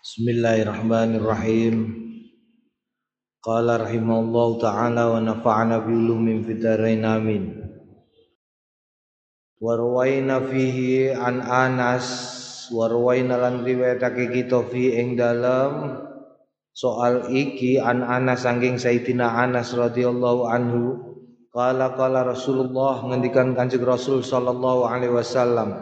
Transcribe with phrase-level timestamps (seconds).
[0.00, 1.92] Bismillahirrahmanirrahim.
[3.44, 7.60] Qala rahimahullahu taala wa nafa'ana bi ulumin fitarain amin.
[9.60, 12.08] Wa rawaina fihi an Anas
[12.72, 16.00] wa rawaina lan riwayatake kita fi ing dalem
[16.72, 20.96] soal iki an Anas saking Sayyidina Anas radhiyallahu anhu
[21.52, 25.76] Qala qala Rasulullah ngendikan Kanjeng Rasul sallallahu alaihi wasallam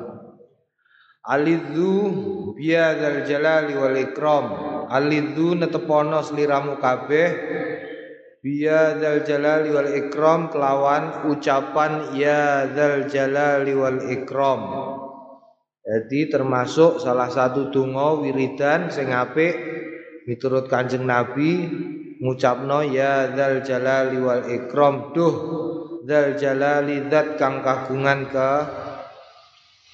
[2.59, 4.47] Alidhu biadzal jalali wal ikram.
[4.91, 7.29] Alidhu netepono sliramu kabeh
[8.43, 14.61] biadzal jalali wal ikram kelawan ucapan ya dzal jalali wal ikram.
[15.87, 19.55] Jadi termasuk salah satu donga wiridan sing apik
[20.27, 21.65] miturut Kanjeng Nabi
[22.21, 25.35] ngucapno ya dzal jalali wal ikram duh
[26.05, 28.53] dzal jalali zat kang kagungan ke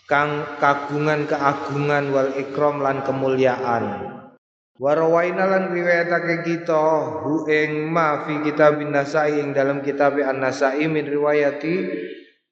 [0.05, 4.15] kang kagungan keagungan wal ikram lan kemuliaan.
[4.75, 11.06] Warawaina lan riwayatake kita hu ing ma fi kitab Nasai ing dalam kitab An-Nasai min
[11.06, 11.95] riwayati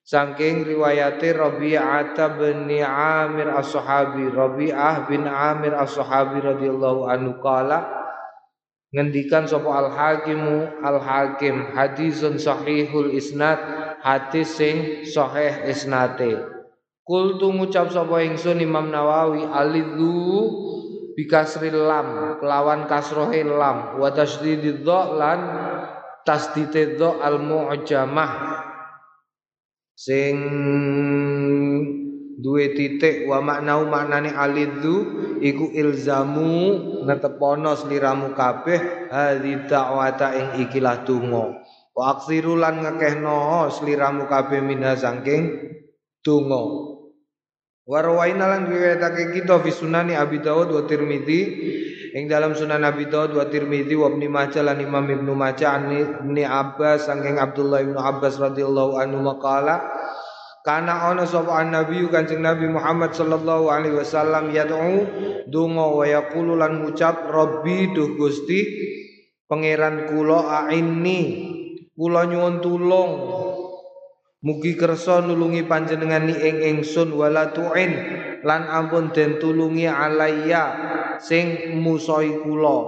[0.06, 7.90] saking riwayate Rabi'ah bin Amir As-Sahabi Rabi'ah bin Amir As-Sahabi radhiyallahu anhu qala
[8.94, 13.58] ngendikan sapa Al-Hakimu Al-Hakim hadisun sahihul isnad
[13.98, 16.61] hadis sing sahih isnate
[17.02, 20.46] Kultu ngucap sapa ingsun Imam Nawawi alidhu
[21.18, 25.40] bikasril lam kelawan kasrohe lam wa tasdidid lan
[26.22, 28.30] tasdidid dha al mu'jamah.
[29.98, 30.38] Sing
[32.38, 35.02] duwe titik wa maknau maknane alidhu
[35.42, 41.66] iku ilzamu netepono sliramu kabeh hadhi da'wata ing ikilah donga.
[41.98, 45.74] Wa aksiru ngekehno sliramu kabeh minha saking
[46.22, 46.91] donga
[47.92, 51.40] Warwaina lan riwayatake kita fi sunani Abi Dawud wa Tirmidzi.
[52.12, 55.88] Ing dalam Sunan Abi Dawud wa Tirmidzi wa Ibnu Majah lan Imam Ibnu Majah an
[55.92, 59.80] Ibnu Abbas saking Abdullah Ibnu Abbas radhiyallahu anhu maqala
[60.60, 65.08] kana ana sapa nabi Kanjeng Nabi Muhammad sallallahu alaihi wasallam yad'u
[65.48, 68.60] donga wa yaqulu lan ngucap Rabbi duh Gusti
[69.48, 71.20] pangeran kula aini
[71.96, 73.10] kula nyuwun tulung
[74.42, 77.94] Mugi kersa nulungi panjenengan ni ing ingsun wala tu'in
[78.42, 80.62] lan ampun den tulungi alaiya
[81.22, 82.78] sing musoi kula.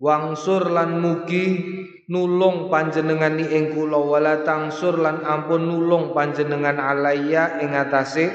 [0.00, 1.44] Wangsur lan mugi
[2.08, 8.32] nulung panjenengan ni ing kula wala tangsur lan ampun nulung panjenengan alaiya ing atase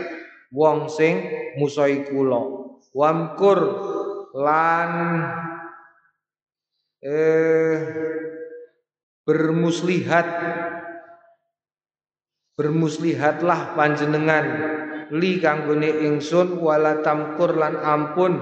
[0.54, 1.18] wong sing
[1.58, 2.70] musoi kula.
[2.94, 3.60] Wamkur
[4.38, 4.92] lan
[7.02, 7.82] eh
[9.26, 10.28] bermuslihat
[12.58, 14.46] bermuslihatlah panjenengan.
[15.14, 18.34] Li kanggone ingsun wala tamkur lan ampun.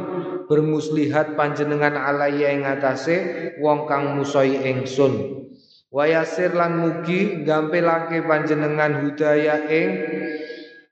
[0.49, 5.45] Bermuslihat panjenengan alaya ing atase wong kang musoi ingsun.
[5.93, 9.89] Wayasir lan mugi gampilake panjenengan hudaya ing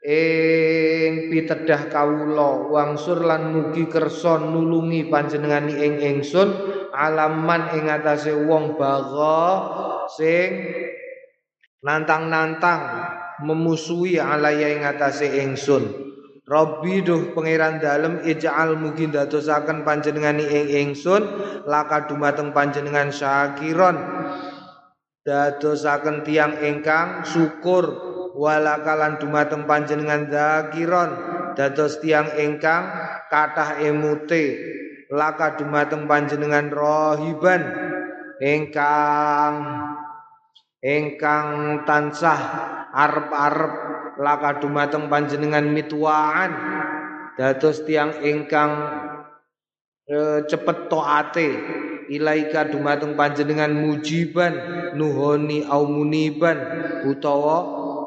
[0.05, 2.69] ing pitedah kawula.
[2.69, 6.49] Wangsur lan mugi kersa nulungi panjenengan ing ingsun
[6.93, 9.41] alaman ing atase wong baga
[10.13, 10.49] sing
[11.83, 12.81] nantang-nantang
[13.43, 15.83] memusuhi alaya ing atase ingsun.
[16.43, 21.23] Rabbi duh pangeran dalem ij'al mugi dadosaken panjenengan ing ingsun
[21.67, 23.95] laka dumateng panjenengan syakiron.
[25.23, 27.95] Dadosaken tiang ingkang syukur
[28.35, 31.15] walakalan dumateng panjenengan zakiron
[31.55, 32.91] dados tiang ingkang
[33.31, 34.59] kathah emute
[35.13, 37.61] laka dumateng panjenengan rohiban.
[38.43, 39.53] Ingkang
[40.83, 42.39] ingkang tansah
[42.91, 43.73] arep-arep
[44.19, 46.51] laka dumateng panjenengan mitwaan
[47.39, 48.71] dados tiang ingkang
[50.03, 51.49] e, cepet taate
[52.11, 54.53] ilaika dumateng panjenengan mujiban
[54.99, 56.59] nuhoni au muniban
[57.07, 57.57] utawa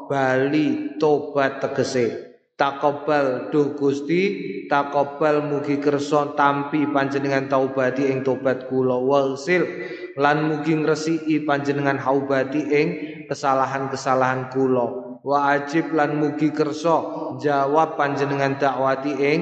[0.05, 2.26] bali tobat tegese
[2.57, 4.21] takobal duh Gusti
[4.65, 8.97] takobal mugi kersa tampi panjenengan taubati ing tobat kula.
[8.97, 9.63] Wasil
[10.17, 12.87] lan mugi ngresiki panjenengan haubati ing
[13.29, 15.21] kesalahan-kesalahan kula.
[15.21, 16.97] Wa ajib lan mugi kersa
[17.37, 19.39] jawab panjenengan dakwati ing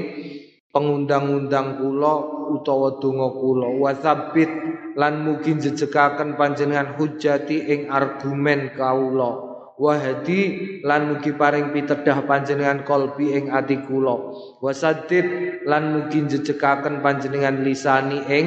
[0.75, 2.13] pengundang-undang kula
[2.51, 3.79] utawa donga kula.
[3.79, 4.51] Wasabbit
[4.99, 10.41] lan mugi jejekaken panjenengan hujati ing argumen kaula wahdi
[10.83, 14.15] lan mugi paring pitedah panjenengan kolbi ing ati kula.
[14.63, 18.45] Wasadid lan mugi jejekaken panjenengan lisani ing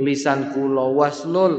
[0.00, 0.88] lisan kula.
[0.92, 1.54] Waslul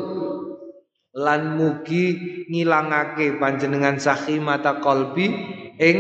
[1.14, 2.06] lan mugi
[2.50, 4.02] ngilangake panjenengan
[4.42, 5.26] mata kolbi
[5.78, 5.98] ing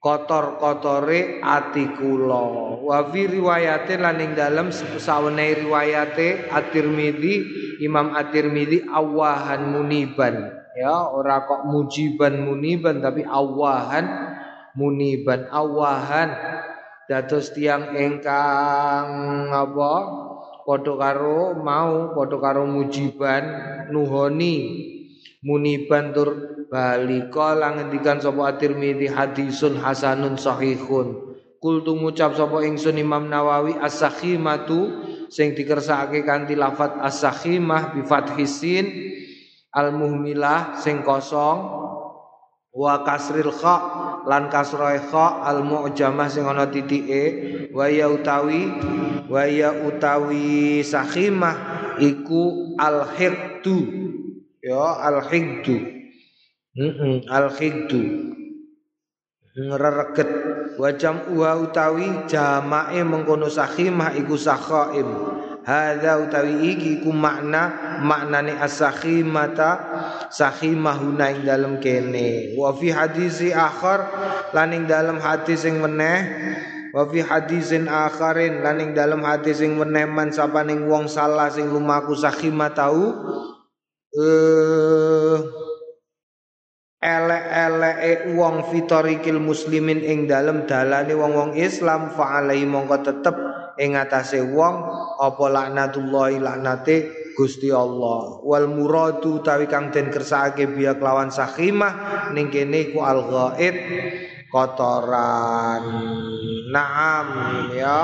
[0.00, 2.44] kotor-kotore ati kula.
[2.84, 7.34] Wa fi riwayate lan ing dalem sawene riwayate At-Tirmidzi
[7.84, 14.08] Imam At-Tirmidzi awahan muniban ya ora kok mujiban muniban tapi awahan
[14.74, 16.30] muniban awahan.
[17.10, 19.94] Dados tiang engkang apa?
[20.62, 23.42] Padha karo mau padha karo mujiban
[23.90, 24.86] nuhoni.
[25.42, 31.32] Muniban tur balika lang ngendikan sapa At-Tirmidzi hadisun hasanun sahihun.
[31.58, 35.02] Kultu ngucap sapa ingsun Imam Nawawi as-sakhimatu
[35.32, 38.86] sing dikersakake kanthi lafat as-sakhimah bi fathisin
[39.70, 41.58] al-muhmilah sing kosong
[42.70, 43.76] wa kasril kha
[44.26, 48.70] lan kasroe kha al mu'jamah sing ana titike wa ya utawi
[49.26, 51.54] wa ya utawi sakhimah
[51.98, 53.78] iku al hiqdu
[54.62, 55.76] ya al hiqdu
[56.78, 58.30] heeh al hiqdu
[59.50, 60.30] ngrereget
[60.78, 65.10] wa jam'u utawi jamae mengkono sakhimah iku sakhaim
[65.64, 69.70] hadza utawi iki ku makna maknane as-sakhimata
[70.32, 72.56] sakhimah ing dalem kene.
[72.56, 74.00] Wa fi hadisi akhar
[74.56, 76.18] lan ing dalem hadis sing meneh.
[76.90, 81.70] Wa fi hadisin akharin lan ing dalem hadis sing meneh man sapaning wong salah sing
[81.70, 83.14] lumaku sakhimah tau
[84.10, 85.38] eh
[87.00, 93.36] elek-eleke wong fitorikil muslimin ing dalem dalane wong-wong Islam fa alai mongko tetep
[93.80, 94.84] ing atase wong
[95.16, 98.44] apa laknatullahi laknate Gusti Allah.
[98.44, 103.76] Wal muradu tawi kang den kersake biya kelawan sakhimah ning kene iku al ghaid
[104.52, 105.84] kotoran.
[106.68, 107.28] Naam
[107.72, 108.02] ya.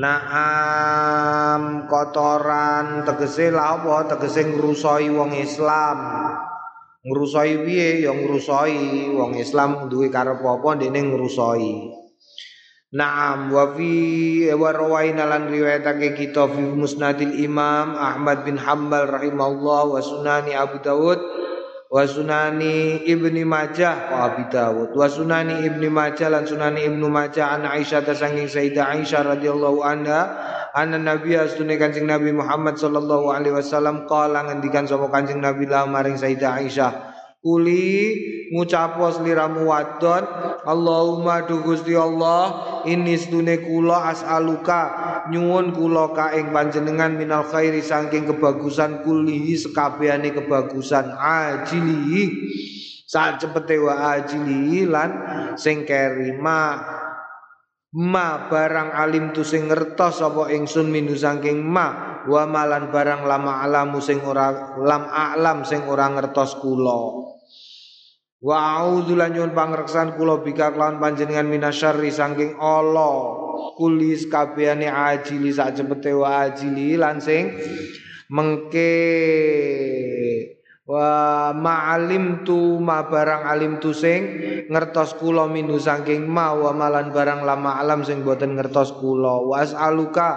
[0.00, 3.04] Naam kotoran.
[3.04, 4.08] Tegese la apa?
[4.16, 5.98] Tegese ngrusoi wong Islam.
[7.04, 8.08] Ngrusoi piye?
[8.08, 10.80] Ya ngrusoi wong Islam duwe karep apa?
[10.80, 11.93] Dene ngrusoi
[12.94, 19.82] Naam wa fi wa rawaina lan riwayatake kita fi musnadil Imam Ahmad bin Hambal rahimahullah
[19.90, 21.18] wa sunani Abu Dawud
[21.90, 27.58] wa sunani Ibni Majah wa Abi Dawud wa sunani Ibni Majah lan sunani Ibnu Majah
[27.58, 30.20] an Aisyah tasanging Sayyidah Aisyah radhiyallahu anha
[30.70, 35.82] anna Nabi astune Kanjeng Nabi Muhammad sallallahu alaihi wasallam qala ngendikan sapa Kanjeng Nabi lah
[35.90, 37.13] maring Sayyidah Aisyah
[37.44, 38.16] Kuli
[38.56, 40.24] ngucapos liramu wadon.
[40.64, 44.82] Allahumma du Gusti Allah ini stune kula as'aluka.
[45.28, 52.32] Nyuwun kula ka ing panjenengan minal khairi saking kebagusan kulihi sekabehane kebagusan ajili
[53.04, 55.10] saat cepete wa ajili lan
[55.60, 56.80] sing kerima.
[57.92, 62.16] Ma barang alim tu sing ngertos apa ingsun minu saking ma.
[62.24, 67.23] Wa malan barang lama alamu sing ora lam alam sing ora ngertos kula
[68.44, 73.40] Wa a'udzu lan nyuwun pangreksan kula bika kelawan panjenengan minasyarri saking Allah.
[73.80, 77.56] Kulis kabehane ajili sak cepete wa ajili lan sing
[78.28, 78.92] mengke
[80.84, 84.20] Wa ma'alim tu ma barang alim tu sing
[84.68, 89.40] ngertos kula minu saking ma wa malan barang lama alam sing boten ngertos kula.
[89.48, 90.28] Wa as'aluka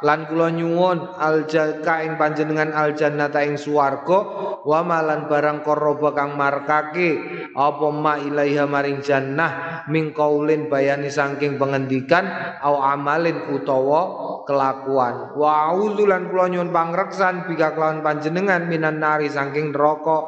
[0.00, 4.18] lan kula nyuwun aljaka ing panjenengan aljannata ing swarga
[4.64, 7.20] wa malan barang koroba kang markake
[7.52, 12.24] apa ma ilaiha maring jannah ming kaulin bayani saking pengendikan
[12.64, 15.36] au amalin utawa kelakuan.
[15.36, 20.18] Wa auzu lan kula nyuwun pangreksan bika kelawan panjenengan minan nari saking neraka neraka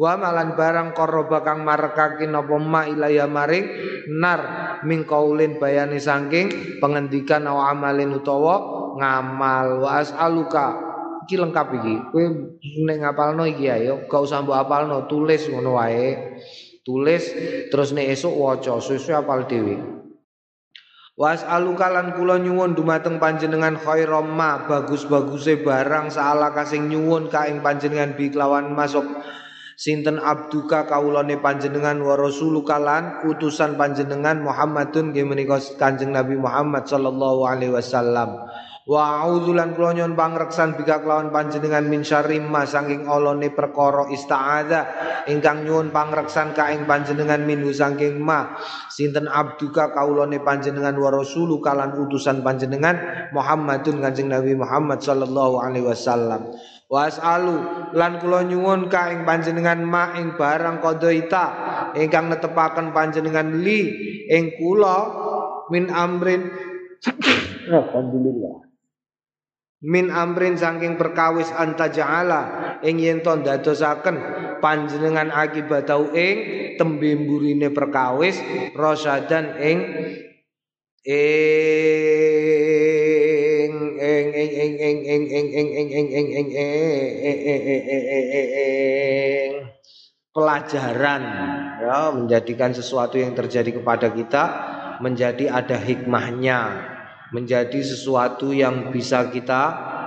[0.00, 3.66] wa malan barang koroba kang marekake napa ma ilaya maring
[4.08, 4.40] nar
[4.88, 9.84] ming kaulin bayani saking pengendikan aw amalin utawa ngamal.
[9.84, 10.66] Wa as'aluka.
[11.22, 11.94] Iki lengkap iki.
[12.10, 12.24] Kowe
[12.82, 16.34] nek ngapalno iki ayo gak usah mbok apalno tulis ngono wae.
[16.82, 17.22] Tulis
[17.70, 20.01] terus nek esuk waca suwe-suwe apal dhewe
[21.12, 27.60] Was alukalan kula nyuwun dumateng panjenengan khairam ma bagus-baguse barang saala kasing nyuwun ka ing
[27.60, 29.04] panjenengan bi kelawan masuk.
[29.76, 37.44] Sinten abduka kaulane panjenengan wa rasulukalan utusan panjenengan Muhammadun nggih menika Kanjeng Nabi Muhammad sallallahu
[37.44, 38.48] alaihi wasallam
[38.82, 44.80] Wa a'udzulan kula nyuwun pangreksan bika kelawan panjenengan min syarri ma saking olone perkara ista'adza
[45.30, 48.58] ingkang nyuwun pangreksan ka ing panjenengan minhu saking ma.
[48.90, 55.86] Sinten abduka kaulane panjenengan wa rasulu kalan utusan panjenengan Muhammadun Kanjeng Nabi Muhammad sallallahu alaihi
[55.86, 56.50] wasallam.
[56.90, 57.62] Wasalu
[57.94, 61.44] lan kula nyuwun ka ing panjenengan ma ing barang qadaita
[61.94, 63.94] ingkang netepaken panjenengan li
[64.26, 64.98] ing kula
[65.70, 66.50] min amrin.
[67.70, 68.71] Alhamdulillah
[69.82, 74.14] min amrin saking perkawis anta ja'ala ing yen to ndadosaken
[74.62, 78.38] panjenengan akibatau ing tembe mburine perkawis
[78.78, 79.78] rasadan ing
[81.02, 81.18] ing
[83.98, 86.70] ing ing ing ing ing ing ing ing ing ing ing
[88.54, 89.66] ing
[90.30, 91.22] pelajaran
[91.82, 94.44] ya menjadikan sesuatu yang terjadi kepada kita
[95.02, 96.92] menjadi ada hikmahnya
[97.32, 99.62] menjadi sesuatu yang bisa kita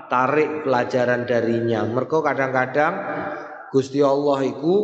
[0.08, 1.82] tarik pelajaran darinya.
[1.84, 2.94] Mereka kadang-kadang
[3.74, 4.76] Gusti Allah iku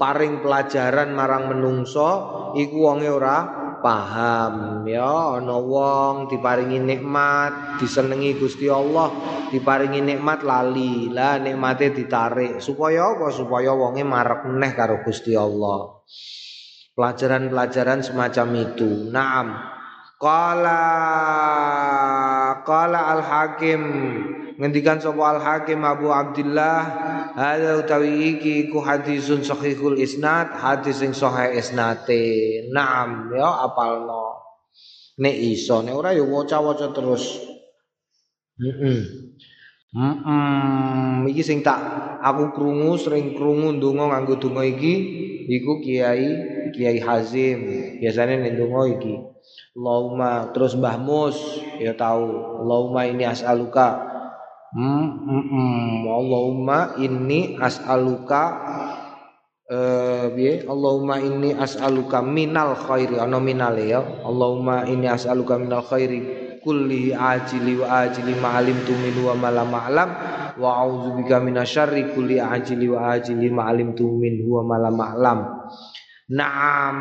[0.00, 2.10] paring pelajaran marang menungso
[2.56, 3.38] iku wonge ora
[3.84, 4.82] paham.
[4.88, 9.12] Ya ana wong diparingi nikmat disenengi Gusti Allah
[9.52, 11.12] diparingi nikmat lali.
[11.12, 12.58] Lah nikmate ditarik.
[12.64, 13.28] Supaya apa?
[13.28, 16.00] Supaya wonge marek neh karo Gusti Allah.
[16.96, 19.08] Pelajaran-pelajaran semacam itu.
[19.14, 19.69] Naam
[20.20, 20.84] qala
[22.60, 23.82] qala al hakim
[24.60, 26.84] ngendikan sapa al hakim Abu Abdullah
[27.32, 34.44] hadza utawi iki ku hadisun sahihul isnad hadis sing sahih isnate naam ya apalno?
[35.16, 37.40] Nek iso nek ora ya waca-waca terus.
[38.60, 39.30] Heeh
[39.90, 41.82] Mm iki sing tak
[42.22, 44.94] aku krungu sering krungu ndonga nganggo donga iki
[45.50, 46.30] iku Kiai
[46.70, 47.58] Kiai Hazim.
[47.98, 49.18] Biasanya ning donga iki
[49.70, 51.38] Allahumma terus Mbah Mus
[51.78, 52.26] ya tahu.
[52.66, 54.02] Allahumma ini as'aluka.
[54.74, 55.90] Hmm, hmm, hmm.
[56.10, 58.44] Allahumma inni as'aluka.
[59.70, 63.22] Eh biye Allahumma inni as'aluka minal khairi.
[63.22, 64.02] Ana minal ya.
[64.26, 66.18] Allahumma inni as'aluka minal khairi
[66.66, 70.10] kulli ajili wa ajili ma alimtu min wa ma lam a'lam.
[70.58, 75.59] Wa a'udzubika minasyarri kulli ajili wa ajili ma alimtu min wa ma lam a'lam
[76.30, 76.96] Naam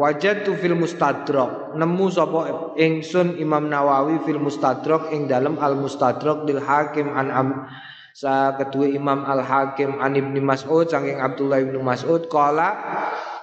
[0.00, 1.76] wajadtu fil mustadrak.
[1.76, 2.40] Nemu sapa
[2.80, 7.48] ingsun Imam Nawawi fil mustadrak ing dalam al mustadrak lil hakim an am
[8.12, 12.76] sa kedua Imam al Hakim an Ibnu Mas'ud saking Abdullah Ibnu Mas'ud kala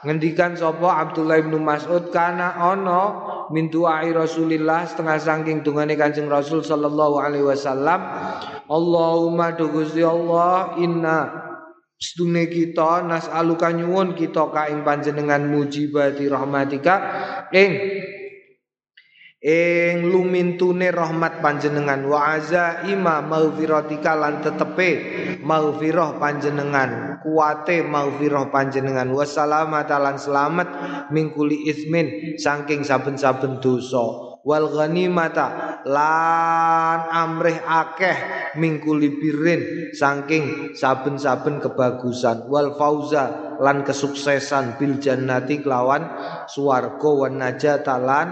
[0.05, 3.03] ngendikan sapa Abdullah Ibnu Mas'ud kana ono
[3.49, 7.97] min du'ai Rasulillah setengah saking dungane Kanjeng Rasul sallallahu alaihi wasallam
[8.69, 9.65] Allahumma du
[10.05, 11.48] Allah inna
[11.99, 16.95] Sedune kita nas'aluka nyuwun kita ka ing panjenengan mujibati rahmatika
[17.51, 17.71] ing
[19.43, 22.07] ing lumintune rahmat panjenengan.
[22.07, 24.89] Wa azaima maghfiratika lan tetepe
[25.43, 27.19] maghfirah panjenengan.
[27.19, 29.11] Kuate maghfirah panjenengan.
[29.11, 30.67] Wa salamata lan selamat
[31.11, 38.17] mingkuli ismin saking saben-saben dosa wal ghanimata lan amrih akeh
[38.55, 42.47] mingkuli birin saking saben-saben kebagusan.
[42.47, 46.07] Wal fauza lan kesuksesan bil jannati kelawan
[46.47, 48.27] swarga wan najata lan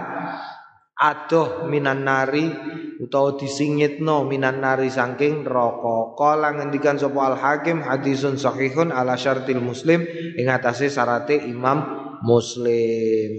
[0.98, 2.50] adoh minan nari
[2.98, 9.62] utawa disingitno minan nari saking neraka kala ngendikan sapa al hakim hadisun sahihun ala syartil
[9.62, 10.02] muslim
[10.34, 11.86] ing atase syarate imam
[12.26, 13.30] muslim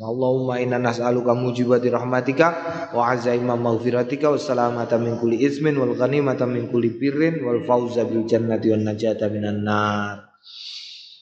[0.00, 2.48] Allahumma inna nas'aluka mujibati rahmatika
[2.96, 8.08] wa azaima maghfiratika wa salamata min kulli ismin wal ghanimata min kulli birrin wal fauza
[8.08, 10.24] bil jannati wan najata minan nar.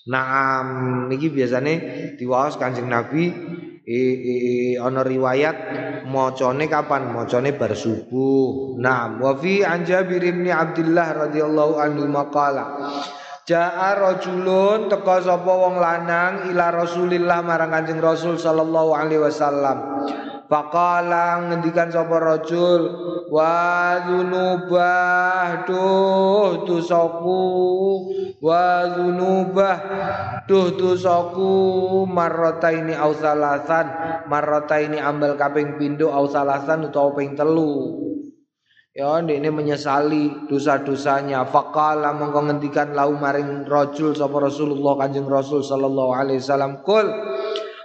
[0.07, 1.75] Naam niki biasane
[2.23, 3.29] diwaos Kanjeng Nabi
[3.83, 4.33] e, e,
[4.79, 5.59] ana riwayat
[6.07, 7.11] macane kapan?
[7.11, 8.79] Macane bar subuh.
[8.79, 12.79] Naam wa fi an Jabir bin Abdullah radhiyallahu anhu maqala
[13.49, 20.05] Ja'a rajulun teka sapa wong lanang ila Rasulillah marang Kanjeng Rasul sallallahu alaihi wasallam.
[20.53, 22.93] Faqala ngendikan sapa rajul
[23.33, 27.45] wa dzunubah duh dosaku
[28.37, 29.77] wa dzunubah
[30.45, 31.53] duh dosaku
[32.05, 33.89] marrataini au salasan
[34.29, 38.08] marrataini ambal kaping pindho au salasan utawa ping telu
[38.99, 41.47] Ya ini menyesali dosa-dosanya.
[41.47, 46.83] Faqala mongko ngendikan lau maring rajul sapa Rasulullah Kanjeng Rasul sallallahu alaihi wasallam.
[46.83, 47.07] Kul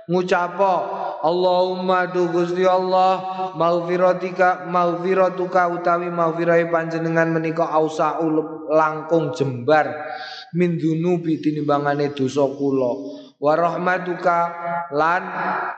[0.10, 0.74] ngucapo
[1.22, 3.22] Allahumma du Gusti Allah
[3.54, 9.94] maghfiratika maghfiratuka utawi maghfirahe panjenengan menika ausaul langkung jembar
[10.58, 13.22] min dunubi tinimbangane dosa kula.
[13.38, 14.63] Wa rahmatuka
[14.94, 15.24] lan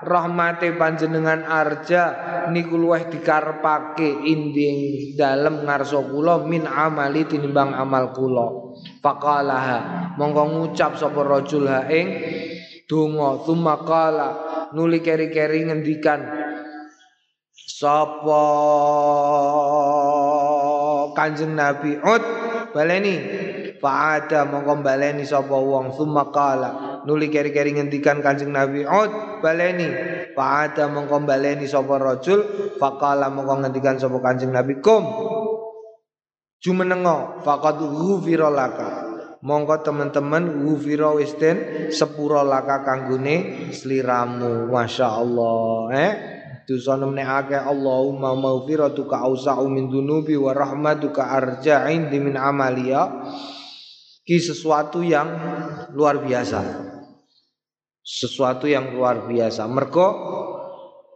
[0.03, 2.03] rahmate panjenengan arja
[2.51, 4.77] niku luweh dikarepake inding
[5.15, 8.75] dalem ngarsa kula min amali tinimbang amal kula.
[8.99, 12.07] Faqalaha monggo ngucap sapa rajul ha ing
[12.91, 13.39] donga.
[13.47, 14.29] Tsumma qala
[14.75, 16.19] nuli keri-keri ngendikan
[17.55, 18.43] sapa
[21.15, 21.95] kanjeng nabi?
[22.03, 22.23] Ut
[22.75, 23.15] baleni.
[23.75, 25.95] Fa'ada mongko baleni sapa wong.
[25.95, 29.87] Summa qala nuli keri-keri ngendikan Kanjeng Nabi ud baleni.
[30.35, 32.73] Fa'ada mongko baleni sapa rajul.
[32.81, 35.05] Faqala mongko ngendikan sapa Kanjeng Nabi kum.
[36.59, 39.05] Jumenengo faqad ghufira laka.
[39.45, 44.67] Mongko teman-teman ghufira wis den sepura laka kanggone sliramu.
[44.73, 46.13] Masyaallah eh?
[46.65, 53.05] Dosa nemne akeh Allahumma maghfiratuka ausa'u min dunubi wa rahmatuka arja'in min amalia
[54.25, 55.29] ki sesuatu yang
[55.93, 56.59] luar biasa
[58.05, 59.65] sesuatu yang luar biasa.
[59.65, 60.07] Mergo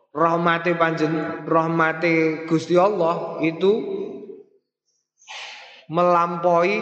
[0.09, 3.77] rahmati panjen rahmati Gusti Allah itu
[5.93, 6.81] melampaui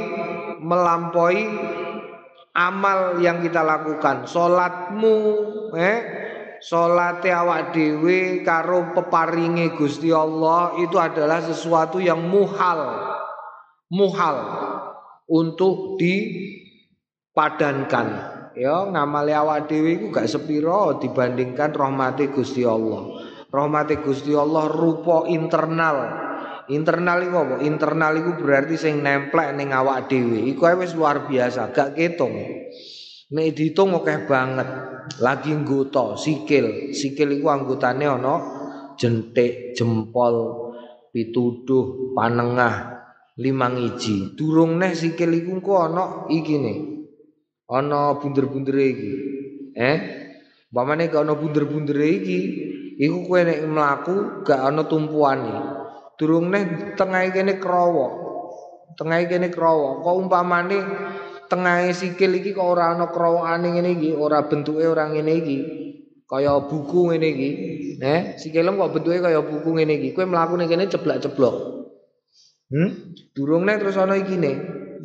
[0.64, 1.44] melampaui
[2.56, 4.32] amal yang kita lakukan.
[4.32, 5.16] Salatmu
[5.76, 6.00] eh
[6.64, 13.14] salate awak dhewe karo peparinge Gusti Allah itu adalah sesuatu yang muhal
[13.94, 14.38] muhal
[15.30, 23.22] untuk dipadankan ya ngamali awak dhewe iku gak sepiro dibandingkan rahmati Gusti Allah.
[23.54, 26.26] Rahmati Gusti Allah rupa internal.
[26.68, 27.56] Internal iku apa?
[27.64, 30.44] Internal iku berarti sing nemplek ning awak dhewe.
[30.52, 32.34] Iku wis luar biasa gak ketung.
[33.32, 34.68] Nek diitung akeh banget.
[35.24, 36.92] Lagi nggoto sikil.
[36.92, 38.36] Sikil iku anggotane ana
[38.98, 40.66] jentik jempol
[41.14, 43.00] pituduh panengah
[43.40, 44.36] limang iji.
[44.36, 46.97] Durung neh sikil iku engko ana iki nih
[47.68, 49.14] ana bunder-bundere iki.
[49.76, 49.98] Eh?
[50.72, 52.40] Bapaknya gak ana bunder-bundere iki
[53.00, 55.56] iku kowe nek mlaku gak ana tumpuane.
[56.18, 58.28] Durung neh tengah kene krowo
[58.98, 60.80] tengah kene krowo kok umpamane
[61.46, 65.58] tengah sikil iki kok ora ana krowokane ngene iki ora bentuke ora ngene iki.
[66.28, 67.50] Kaya buku ngene iki.
[68.02, 68.22] Eh?
[68.36, 70.10] Sikilem kok bentuke kaya buku ngene iki.
[70.18, 71.56] Kowe mlaku ning kene ceblak-ceblok.
[72.68, 72.90] Hmm?
[73.32, 74.52] Durung nek terus ana iki ne.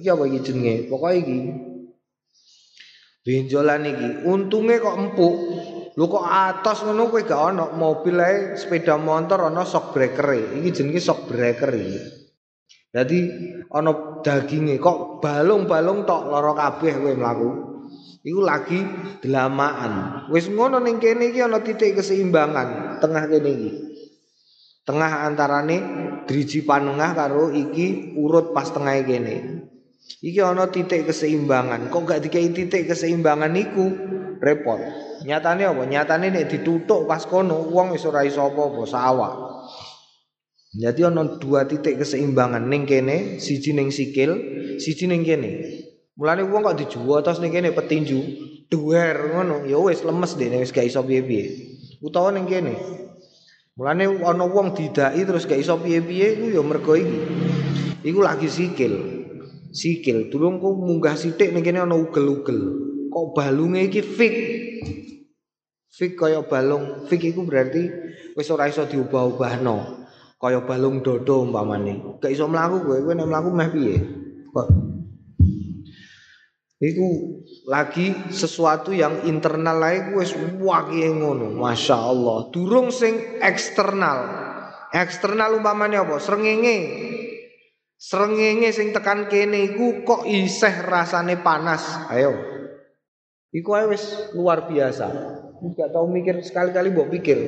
[0.00, 0.74] Iki apa iki jenenge?
[0.90, 1.38] Pokoke iki.
[3.22, 5.34] Benjolan iki, untunge kok empuk.
[5.94, 10.40] Lho kok atos ngono kowe gak ana mobil ae sepeda motor ana shock breaker e.
[10.58, 12.00] Iki jenenge shock breaker iki.
[12.90, 13.18] Dadi
[13.70, 17.50] ana daginge kok balung-balung tok lara kabeh kowe mlaku.
[18.26, 18.78] Iku lagi
[19.22, 20.26] delamaan.
[20.34, 23.70] Wis ngono ning kene iki ana titik keseimbangan tengah kene iki.
[24.82, 25.78] Tengah antarane
[26.26, 29.36] driji panengah karo iki urut pas tengah kene.
[30.22, 31.90] Iki ana titik keseimbangan.
[31.90, 33.90] Kok gak dikai titik keseimbangan iku
[34.38, 34.78] repot.
[35.26, 35.82] Nyatane apa?
[35.82, 39.32] Nyatane nek ditutuk pas kono wong wis ora iso apa-apa sawah.
[40.78, 44.38] Jadi ana dua titik keseimbangan ning kene, siji ning sikil,
[44.78, 45.58] siji ning kene.
[46.14, 48.18] Mulane wong kok dijuwa terus ning kene petinju,
[48.70, 51.44] duwer ngono, ya wis lemes dene wis gak iso piye-piye.
[51.98, 52.78] Utawa ning kene.
[53.74, 57.18] Mulane ana wong didai terus gak iso piye-piye iku ya mergo iki.
[58.06, 59.21] Iku lagi sikil.
[59.72, 62.60] Sikil durung ku munggah sithik ning kene ana ugel-ugel.
[63.08, 64.34] Kok balunge iki fik.
[65.88, 67.08] Fik kaya balung.
[67.08, 67.88] Fik iku berarti
[68.36, 70.04] wis ora iso diubah-ubahno.
[70.36, 72.20] Kaya balung dodo umpamane.
[72.20, 73.96] Gak iso mlaku kowe, kowe nek mlaku meh piye?
[74.52, 74.68] Kok
[76.82, 77.38] Iku
[77.70, 81.54] lagi sesuatu yang internal lae wis wakihe ngono.
[81.54, 82.50] Masya Allah.
[82.50, 84.26] Durung sing eksternal.
[84.90, 86.18] Eksternal umpamane apa?
[86.18, 86.76] Srengenge.
[88.02, 91.86] Srengenge sing tekan kene iku kok isih rasane panas.
[92.10, 92.34] Ayo.
[93.54, 95.06] Iku ae wis luar biasa.
[95.62, 97.38] Gak tau mikir sekali-kali mbok pikir.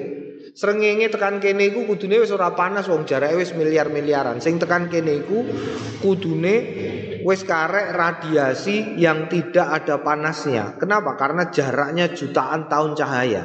[0.55, 4.39] Srengenge tekan kene iku kudune wis ora panas wong jarake wis miliar-miliaran.
[4.39, 5.43] Sing tekan kene iku
[5.99, 6.55] kudune
[7.27, 10.79] wis karek radiasi yang tidak ada panasnya.
[10.79, 11.19] Kenapa?
[11.19, 13.43] Karena jaraknya jutaan tahun cahaya.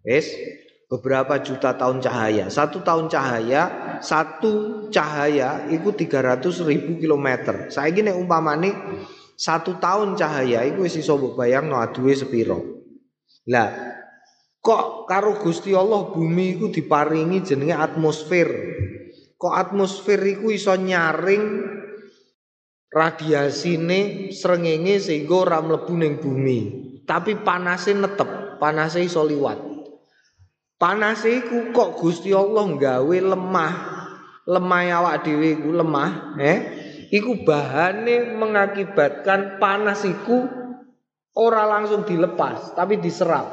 [0.00, 0.32] Wis
[0.86, 2.46] beberapa juta tahun cahaya.
[2.46, 3.62] Satu tahun cahaya,
[3.98, 7.70] satu cahaya itu 300 ribu kilometer.
[7.70, 8.72] Saya gini umpamane
[9.36, 12.86] satu tahun cahaya itu wis iso mbok bayangno aduwe sepiro.
[13.50, 13.70] Lah,
[14.62, 18.48] kok karo Gusti Allah bumi iku diparingi jenenge atmosfer.
[19.36, 21.44] Kok atmosfer iku iso nyaring
[22.88, 26.58] radiasine srengenge sehingga ora mlebu ning bumi.
[27.06, 29.75] Tapi panase netep, panase iso liwat.
[30.76, 33.74] Panase iku kok Gusti Allah nggawe lemah.
[34.46, 36.58] Lemah awak dhewe iku lemah, eh?
[37.08, 40.46] Iku bahane mengakibatkan panas iku
[41.32, 43.48] ora langsung dilepas, tapi diserap.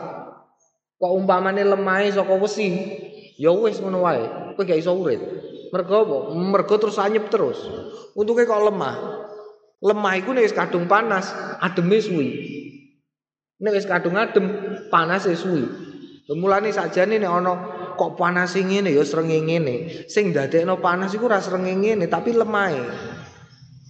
[1.00, 2.76] Kok umpamane lemahe saka wesi,
[3.40, 4.54] ya wis ngono wae.
[4.54, 5.24] Kowe gak iso urip.
[5.74, 6.18] Mergo apa?
[6.38, 7.58] Mergo terus anyep terus.
[8.14, 8.96] Untuke kok lemah.
[9.80, 11.32] Lemah iku nek kadung panas,
[11.64, 12.30] ademe suwi.
[13.64, 14.46] Nek wis kadung adem,
[14.92, 15.83] panase suwi.
[16.32, 17.54] Mulane sakjane nek ana
[18.00, 19.76] kok panas ngene ya srengenge ngene.
[20.08, 22.80] Sing ndadekno panas iku ora srengenge ngene, tapi lemahe.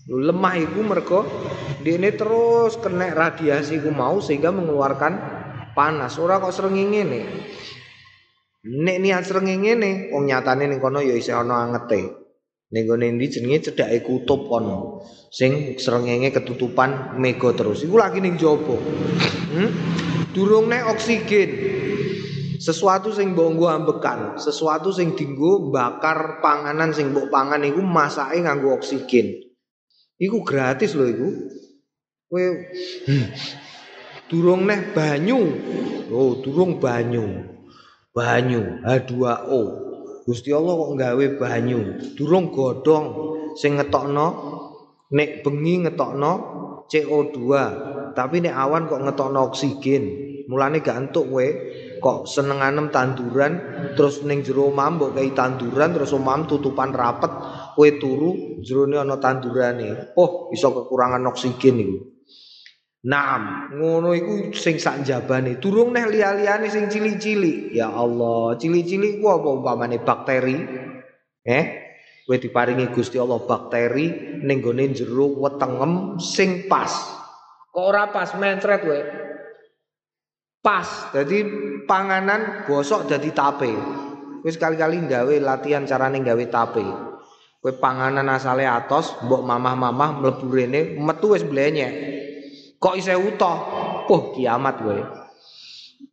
[0.10, 1.22] Lemah iku mergo
[1.86, 5.14] dene terus kena radiasi ku mau sehingga mengeluarkan
[5.78, 6.18] panas.
[6.18, 7.20] Ora kok srengenge ngene.
[8.82, 12.18] Nek niat srengenge ngene, wong nyatane ning kono ya isih ana angete.
[12.74, 15.06] Ning gone ndi jenenge cedhake kutub kono.
[15.30, 17.86] Sing srengenge ketutupan mega terus.
[17.86, 18.74] Iku lagi ning jaba.
[19.54, 19.70] Hmm?
[20.34, 21.83] Durung nek oksigen.
[22.64, 28.40] Sesuatu sing mbok nggo ambekan, sesuatu sing dinggo bakar panganan sing mbok pangan iku masake
[28.40, 29.36] nganggo oksigen.
[30.16, 31.30] Iku gratis lho iku.
[32.32, 32.46] Kowe
[33.04, 33.26] hmm,
[34.32, 35.40] durung neh banyu.
[36.08, 37.52] Oh, durung banyu.
[38.16, 39.62] Banyu H2O.
[40.24, 41.80] Gusti Allah kok nggawe banyu,
[42.16, 43.06] durung godhong
[43.60, 44.28] sing ngetokno
[45.12, 46.32] nek bengi ngetokno
[46.88, 47.38] CO2,
[48.16, 50.04] tapi nek awan kok ngetokno oksigen.
[50.48, 51.48] Mulane gak entuk kowe
[52.04, 53.54] kok senenganem tanduran
[53.96, 57.32] terus ning jero omah mbok kei tanduran terus omah tutupan rapet
[57.74, 60.14] kowe turu jerone ana tandurane.
[60.20, 61.98] Oh, iso kekurangan oksigen iku.
[63.04, 65.60] Naam, ngono iku sing sak jabane.
[65.60, 67.76] Durung neh liya-liyane sing cilik-cilik.
[67.76, 70.56] Ya Allah, cilik-cilik ku apa umpamane bakteri?
[71.44, 71.66] Eh?
[72.24, 76.92] Kowe diparingi Gusti Allah bakteri ning gone jero wetengem sing pas.
[77.76, 79.23] Kok ora pas mencret kowe?
[80.64, 81.12] Pas.
[81.12, 81.44] Jadi
[81.84, 83.68] panganan bosok dadi tape.
[84.40, 86.88] Kowe sekali-kali gawe latihan carane gawe tape.
[87.60, 91.92] Kowe panganan asale atos, mbok mamah-mamah mlebu rene metu wis blenyek.
[92.80, 93.58] Kok isih utuh?
[94.08, 95.00] Puh kiamat kowe.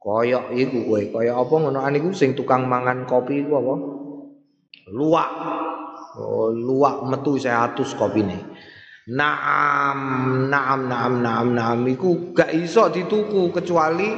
[0.03, 3.75] Koyok iku kowe, kaya apa ngono iku sing tukang mangan kopi iku apa?
[4.91, 5.31] Luwak.
[6.19, 8.50] Oh, luwak metu isih atus kopine.
[9.09, 9.99] Naam,
[10.53, 14.13] naam, naam, naam, naam iku gak iso dituku kecuali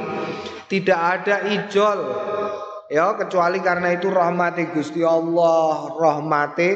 [0.67, 1.99] tidak ada ijol
[2.91, 6.69] Ya kecuali karena itu rahmati Gusti Allah, rahmati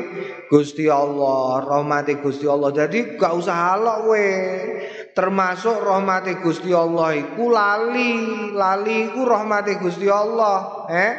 [0.49, 2.73] Gusti Allah, rahmati Gusti Allah.
[2.73, 4.27] Jadi gak usah halok we.
[5.13, 11.13] Termasuk rahmati Gusti Allah iku lali, lali iku rahmati Gusti Allah, eh?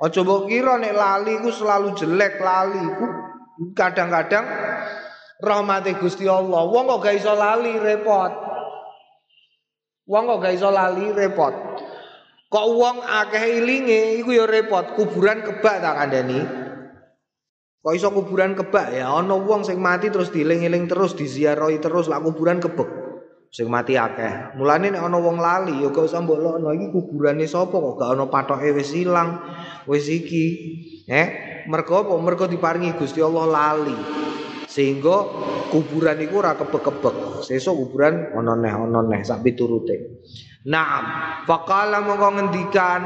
[0.00, 3.06] Aja mbok kira nek lali iku selalu jelek, lali iku
[3.76, 4.44] kadang-kadang
[5.44, 6.64] rahmati Gusti Allah.
[6.64, 8.32] Wong kok gak iso lali repot.
[10.08, 11.54] Wong kok gak iso lali repot.
[12.48, 16.40] Kok wong akeh ilinge iku ya repot, kuburan kebak tak kandhani.
[17.84, 22.22] Kok iso kuburan kebak ya ana wong sing mati terus dieling-eling terus diziarahi terus lah
[22.22, 22.86] kuburan kebek.
[23.50, 24.54] Sing mati akeh.
[24.54, 28.10] Mulane nek ana wong lali ya gak usah mbok lokno iki kuburane sapa kok gak
[28.14, 29.42] ana patoke wis ilang.
[29.90, 30.46] Wis iki.
[31.10, 31.26] Eh,
[31.66, 32.14] mergo apa?
[32.22, 33.98] Mergo diparingi Gusti Allah lali.
[34.74, 35.16] Sehingga
[35.70, 37.46] kuburan iku ora kebek-kebek.
[37.46, 40.26] Sesuk kuburan ana neh ana neh sak piturute.
[40.66, 41.04] Naam.
[41.46, 43.02] Faqala mongko ngendikan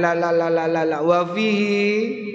[0.00, 2.32] la la la la la la wa fihi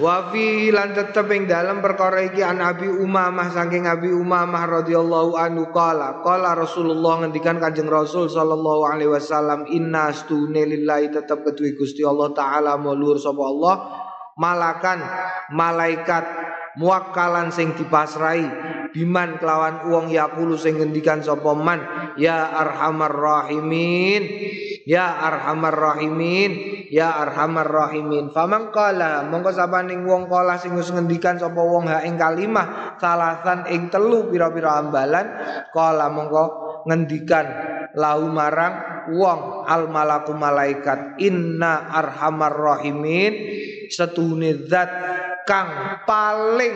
[0.00, 5.36] Wa fi lan tetep ing dalem perkara iki an Abi Umamah saking Abi Umamah radhiyallahu
[5.36, 11.76] anhu qala qala Rasulullah ngendikan Kanjeng Rasul sallallahu alaihi wasallam inna astune lillahi tetep kedue
[11.76, 13.74] Gusti Allah taala mulur sapa Allah
[14.40, 15.04] malakan
[15.52, 16.24] malaikat
[16.80, 18.48] muakkalan sing dipasrai
[18.96, 21.84] biman kelawan uang yakulu sing ngendikan sapa man
[22.16, 24.22] ya arhamar rahimin
[24.88, 26.50] ya arhamar rahimin
[26.90, 28.34] ya arhamar rahimin.
[28.34, 33.68] Faman qala mongko sabaning wong kala sing wis ngendikan sapa wong ha ing kalimah salasan
[33.70, 35.26] ing telu pira-pira ambalan
[35.70, 36.44] kala mongko
[36.88, 37.46] ngendikan
[37.94, 43.32] lahu marang wong al malaku malaikat inna arhamar rahimin
[43.90, 44.90] setuhune zat
[45.44, 46.74] kang paling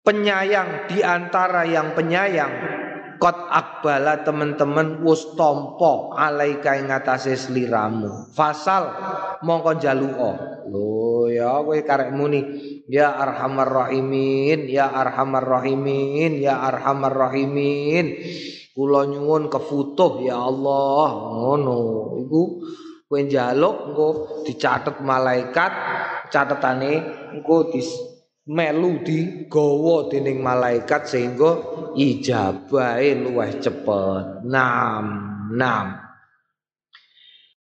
[0.00, 2.84] penyayang di antara yang penyayang
[3.24, 8.28] Kot akbala teman-teman wus tompo alaika ing atase sliramu.
[8.34, 8.90] Fasal
[9.40, 10.30] mongko jaluo.
[10.68, 12.40] Lho ya kowe karek muni
[12.90, 18.18] ya arhamar rahimin, ya arhamar rahimin, ya arhamar rahimin.
[18.74, 21.08] Kula nyuwun kefutuh ya Allah.
[21.38, 21.80] Ngono.
[22.28, 22.42] Iku
[23.04, 24.08] kowe njaluk engko
[24.48, 25.72] dicatet malaikat
[26.32, 26.92] catetane
[27.36, 27.88] engko dis
[28.44, 31.64] melu digawa dening malaikat sehingga
[31.96, 34.44] ijabahe luwih cepet.
[34.44, 35.06] Nam,
[35.56, 35.86] nam.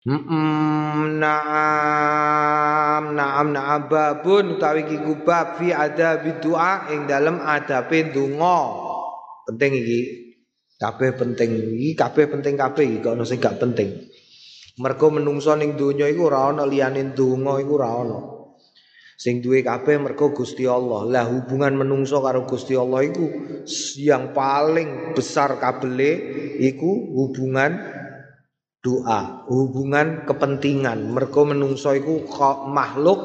[0.07, 8.59] Mm naam naam naam babun utawi iki bab fi ada doa ing dalem adabe donga.
[9.51, 10.01] Penting iki.
[10.77, 14.06] Kabeh penting iki, kabeh penting kabeh iki kok ono sing gak penting.
[14.77, 18.19] Mergo menungso ning donya iku ora ana liyane donga iku ora ana.
[19.17, 21.01] Sing duwe kabeh mergo Gusti Allah.
[21.09, 23.25] Lah hubungan menungso karo Gusti Allah iku
[23.97, 26.11] yang paling besar kabele
[26.61, 27.73] iku hubungan
[28.77, 31.09] doa, hubungan kepentingan.
[31.09, 32.29] Mergo menungso iku
[32.69, 33.19] makhluk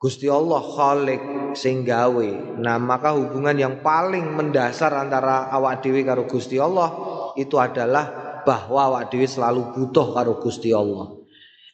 [0.00, 1.22] Gusti Allah Khalik
[1.52, 2.56] sing gawe.
[2.56, 6.88] Nah, maka hubungan yang paling mendasar antara awak dhewe karo Gusti Allah
[7.36, 11.12] itu adalah bahwa awak dhewe selalu butuh karo Gusti Allah.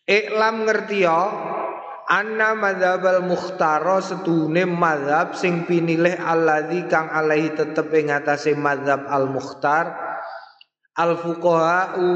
[0.09, 1.23] Iklam ngerti ya
[2.11, 9.31] anna madzhabal mukhtaro setune madzhab sing pinilih alladzi kang alaihi tetep ing atase madzhab al
[9.31, 10.10] mukhtar
[11.01, 12.09] al fuqaha'u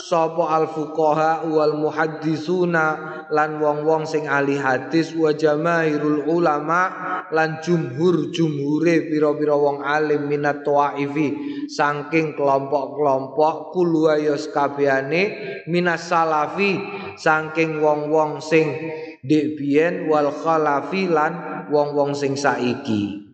[0.00, 2.84] sapa al fuqaha wal muhaddisuna
[3.28, 6.88] lan wong-wong sing ahli hadis wa jamaahirul ulama
[7.30, 11.36] lan jumhur jumhure pira-pira wong alim minat tawaifi
[11.68, 15.22] saking kelompok-kelompok kulwa yos kabehane
[15.68, 16.80] minas salafi
[17.20, 18.72] saking wong-wong sing
[19.20, 23.29] dek biyen wal khalafi lan wong-wong sing saiki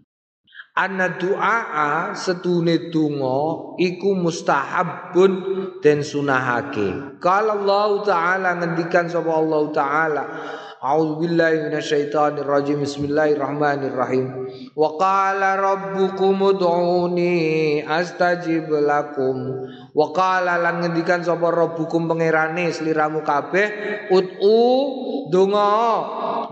[0.77, 5.33] Anna du'a setune donga iku mustahabun
[5.81, 7.17] den sunahake.
[7.17, 10.25] Kalau Allah taala ngendikan sapa Allah taala
[10.77, 12.85] A'udzu billahi minasyaitonir rajim.
[12.85, 14.27] Bismillahirrahmanirrahim.
[14.77, 19.67] Wa qala rabbukum ud'uni astajib lakum.
[19.97, 23.67] Wa qala lan ngendikan sapa rabbukum pangerane sliramu kabeh
[24.13, 24.63] ud'u
[25.33, 25.73] donga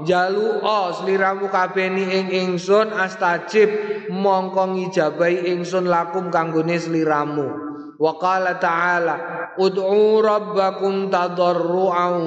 [0.02, 3.70] jalu'a sliramu kabeh ni ing ingsun astajib
[4.10, 7.46] mongko ngijabahi ingsun lakum kanggone sliramu.
[7.94, 9.16] Wa qala ta'ala
[9.54, 12.18] ud'u rabbakum tadarruan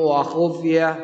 [0.00, 0.96] wa khufyah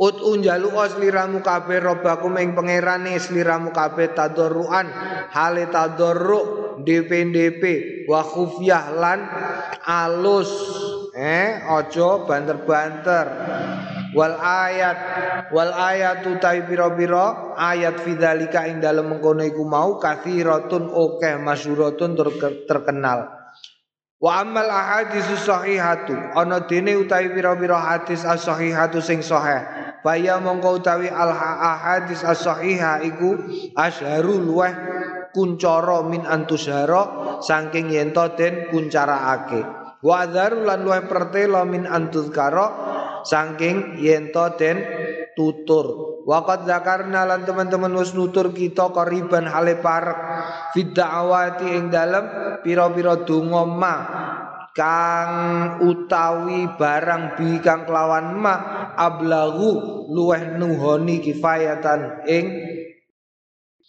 [0.00, 4.88] Ut unjalu sliramu kabeh robakum ing pangerane sliramu kabeh tadorruan
[5.28, 7.62] hale tadorru DP
[8.08, 9.28] wa khufyah lan
[9.84, 10.48] alus.
[11.12, 13.26] Eh ojo banter-banter
[14.16, 14.98] wal ayat
[15.54, 22.18] wal ayat utai pira-pira ayat fidzalika ing dalem mengkono iku mau kathiratun akeh masyhuratun
[22.66, 23.40] terkenal
[24.20, 29.64] Wa amal ahadis sahihatu ana dene utawi pira-pira hadis as-sahihatu sing sahih.
[30.04, 33.40] Faya mongko utawi al ahadis as-sahiha iku
[33.80, 34.76] asharul luweh
[35.32, 39.64] kuncara min antusyara saking yen to den kuncaraake.
[40.04, 42.89] Wa adzarul lan pertela min antuzkara
[43.26, 44.76] saking yen to den
[45.34, 46.20] tutur.
[46.28, 50.18] Waqad zakarna lan teman-teman wis nutur kita koriban hale parek.
[50.76, 52.24] Fid da'awati ing dalem
[52.60, 53.94] pira-pira donga ma
[54.76, 55.32] kang
[55.82, 58.54] utawi barang bi kang kelawan ma
[58.94, 62.46] ablagu luweh nuhoni kifayatan ing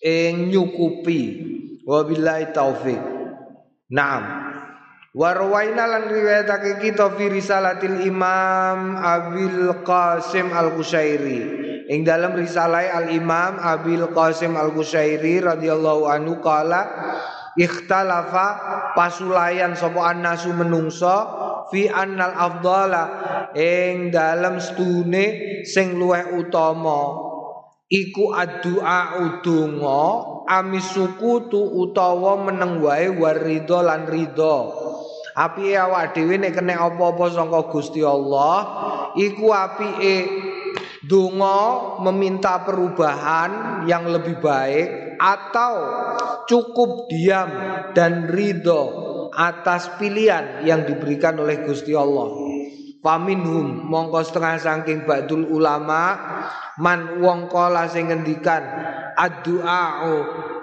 [0.01, 1.51] ing nyukupi.
[1.81, 3.01] Wabillahi taufik
[3.91, 4.50] Naam
[5.11, 11.41] Warwaina lan riwayatake kita fi risalatil Imam Abil Qasim Al-Qushairi.
[11.91, 16.87] Ing dalam risalah Al-Imam Abil Qasim Al-Qushairi radhiyallahu anhu kala
[17.59, 18.47] ikhtalafa
[18.95, 21.11] pasulayan sapa annasu menungso
[21.75, 23.03] fi annal afdala
[23.51, 27.19] ing dalam stune sing luweh utama
[27.91, 30.03] iku addu'a udonga
[30.47, 34.87] amis sukutu utawa meneng wae warido lan ridho
[35.31, 38.55] Api awak dhewe nek kena apa-apa saka Gusti Allah,
[39.15, 40.15] iku apike
[41.07, 45.73] donga meminta perubahan yang lebih baik atau
[46.45, 47.49] cukup diam
[47.95, 52.51] dan ridho atas pilihan yang diberikan oleh Gusti Allah.
[53.01, 56.21] Faminhum mongko setengah saking ba'dul ulama
[56.77, 58.61] man wong kala sing ngendikan
[59.17, 60.05] addu'a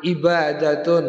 [0.06, 1.04] ibadatun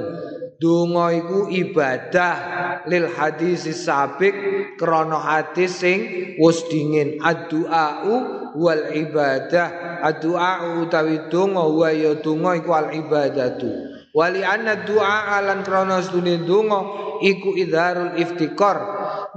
[0.59, 2.35] Donga iku ibadah
[2.83, 4.35] lil hadis sabik
[4.75, 6.03] krana hadis sing
[6.35, 7.15] wis dingin.
[7.23, 10.03] Addu'u wal ibadah.
[10.03, 13.71] Addu'u utawi donga wa ya donga iku al ibadatu.
[14.11, 16.83] Wali anna du'a alan krana sedune donga
[17.23, 18.77] iku idharul iftikar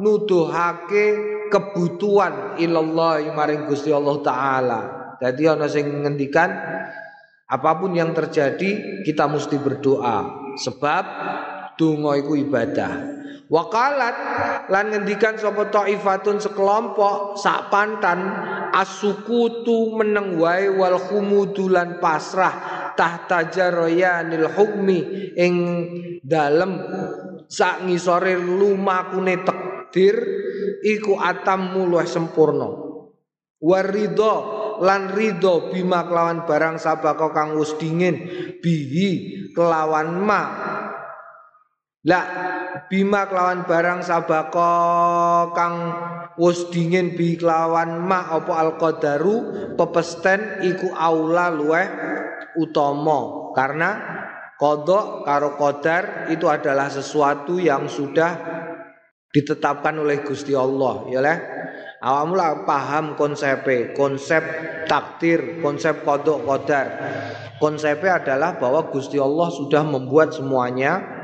[0.03, 1.07] nuduhake
[1.55, 4.81] kebutuhan ilallah maring Gusti Allah taala.
[5.23, 6.51] Dadi ana sing ngendikan
[7.47, 11.05] apa pun yang terjadi kita mesti berdoa sebab
[11.77, 12.93] donga iku ibadah.
[13.53, 14.17] Wakalat
[14.73, 18.33] lan ngendikan sapa taifatun sekelompok sak pantan
[18.73, 22.55] asukutu meneng wae wal khumudulan pasrah
[22.97, 25.05] tahta jaroyanil hukmi
[25.37, 25.55] ing
[26.25, 26.81] dalem
[27.45, 30.17] sak ngisore lumakune takdir
[30.81, 32.73] iku atam luwih sempurna.
[33.61, 38.17] Warido lan ridho bima kelawan barang sabako kang wis dingin
[38.63, 39.11] bihi
[39.53, 40.43] kelawan ma.
[42.03, 42.21] La
[42.89, 44.73] bima kelawan barang sabako
[45.53, 45.75] kang
[46.41, 49.37] wis dingin bi kelawan ma apa al qadaru
[49.77, 51.87] pepesten iku aula luweh
[52.57, 53.53] utama.
[53.53, 53.91] Karena
[54.57, 58.63] kodok karo kodar itu adalah sesuatu yang sudah
[59.33, 61.39] ditetapkan oleh Gusti Allah ya leh
[62.03, 63.63] awakmu lah paham konsep
[63.95, 64.43] konsep
[64.91, 66.87] takdir konsep kodok kodar.
[67.63, 71.23] Konsepnya adalah bahwa Gusti Allah sudah membuat semuanya.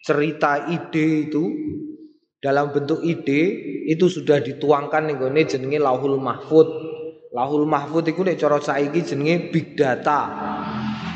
[0.00, 1.44] Cerita ide itu
[2.40, 3.52] dalam bentuk ide
[3.90, 6.88] itu sudah dituangkan nih jenenge lauhul mahfud.
[7.30, 10.26] Lahul Mahfud iku nek cara saiki jenenge big data.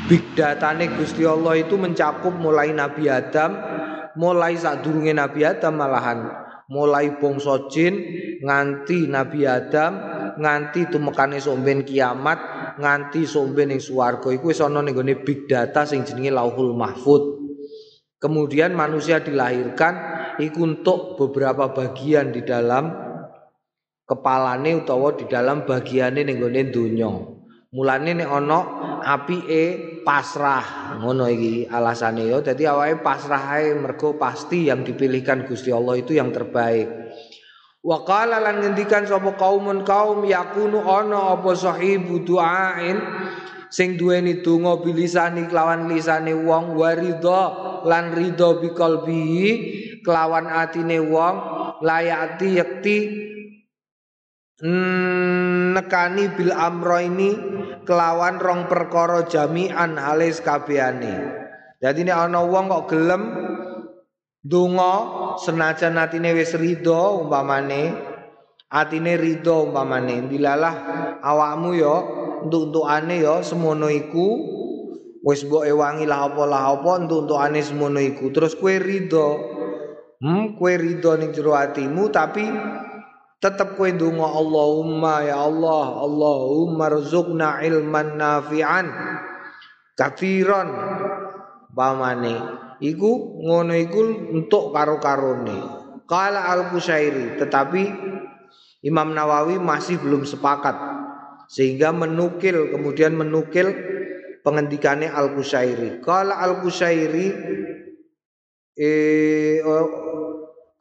[0.07, 3.51] Big datane Gusti Allah itu mencakup mulai Nabi Adam,
[4.15, 7.93] mulai sadurunge Nabi Adam malahan mulai bangsa jin
[8.41, 9.93] nganti Nabi Adam
[10.35, 12.37] nganti tumekane somben kiamat
[12.81, 17.45] nganti somben ning swarga iku wis ana ning big data sing jenenge Lauhul Mahfud.
[18.19, 19.93] Kemudian manusia dilahirkan
[20.41, 22.89] iku untuk beberapa bagian di dalam
[24.05, 27.34] kepalane utawa di dalam bagiane ning gone donya.
[27.75, 28.59] Mulane nek ana
[29.03, 29.63] apike
[30.07, 32.39] pasrah ngono iki alasane yo.
[32.39, 36.87] Dadi awake pasrah ae mergo pasti yang dipilihkan Gusti Allah itu yang terbaik.
[37.83, 42.95] Wa qala lan ngendikan sapa kaumun kaum yakunu ana apa sahibu duain
[43.67, 47.43] sing duweni donga bilisani kelawan lisane wong waridha
[47.83, 49.49] lan ridha biqalbihi
[49.99, 51.35] kelawan atine wong
[51.83, 52.97] layati yakti
[55.75, 57.54] nekani bil amro ini
[57.85, 61.45] kelawan rong perkara jami'an halis kabehane.
[61.79, 63.23] Dadi nek ana wong kok gelem
[64.45, 64.93] donga
[65.41, 67.97] senajan atine wis rido umpamane
[68.69, 70.75] atine rido umpamane dilalah
[71.25, 71.95] awakmu ya
[72.45, 74.27] untuk-untukane ya semono iku
[75.25, 79.33] wis mbok ewangi lah apa lah apa untuk-untukane semono iku terus kue rido
[80.21, 82.45] hmm kue rido ning jero atimu tapi
[83.45, 88.89] tetap kue dungo Allahumma ya Allah Allahumma rizukna ilman nafi'an.
[89.93, 90.69] Kafiron
[91.69, 92.35] bamane.
[92.81, 94.01] Iku ngono iku
[94.33, 95.77] untuk karo-karone.
[96.09, 97.83] Kala al-Qusyairi tetapi
[98.81, 100.73] Imam Nawawi masih belum sepakat.
[101.45, 103.69] Sehingga menukil kemudian menukil
[104.41, 107.27] pengendikannya Al-Qusyairi kala Al-Qusyairi
[108.77, 109.61] eh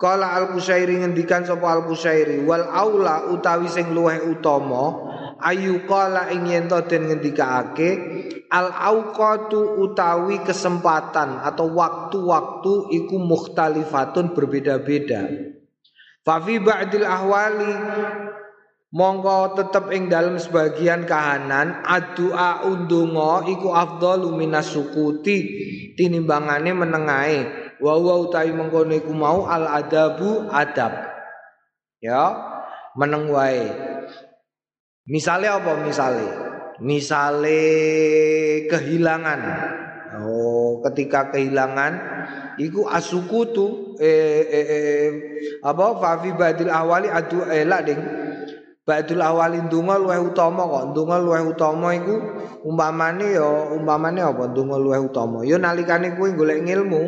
[0.04, 5.00] Kala Al-Qusyairi ngendikan sapa Al-Qusyairi wal aula utawi sing luweh utama
[5.40, 7.88] ayu kala ing yen to den ngendikake
[8.52, 15.24] al auqatu utawi kesempatan atau waktu-waktu iku mukhtalifatun berbeda-beda.
[16.20, 17.72] Fa fi ba'dil ahwali
[18.94, 25.38] mongko tetep ing dalam sebagian kahanan adua undunga iku afdalu minas sukuti
[25.98, 27.38] tinimbangane menengae.
[27.82, 31.10] Wa wa utawi mengkono iku mau al adabu adab.
[31.98, 32.22] Ya
[32.94, 33.66] meneng wae.
[35.10, 36.24] Misale apa misale?
[36.78, 37.60] Misale
[38.70, 39.40] kehilangan.
[40.22, 41.98] Oh ketika kehilangan
[42.62, 45.10] iku asukutu eh, eh, eh
[45.58, 48.00] apa fa badil awali adu elak ding
[48.84, 50.92] Badul awalin donga luwih utama kok.
[50.92, 52.14] Donga luwih utama iku
[52.68, 55.40] umpamane ya umpamane apa donga luwih utama.
[55.44, 57.02] Ya nalikane kuwi golek ilmu,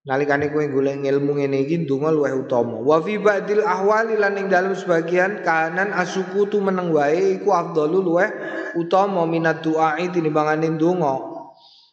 [0.00, 2.80] Nalikane kowe golek ilmu ngene iki ndonga luwih utama.
[2.80, 8.32] Wa fi ba'dil ahwali lan ing dalem sebagian kahanan asukutu meneng wae iku afdalu luwih
[8.80, 11.14] utama minat du'ai tinimbangane ndonga.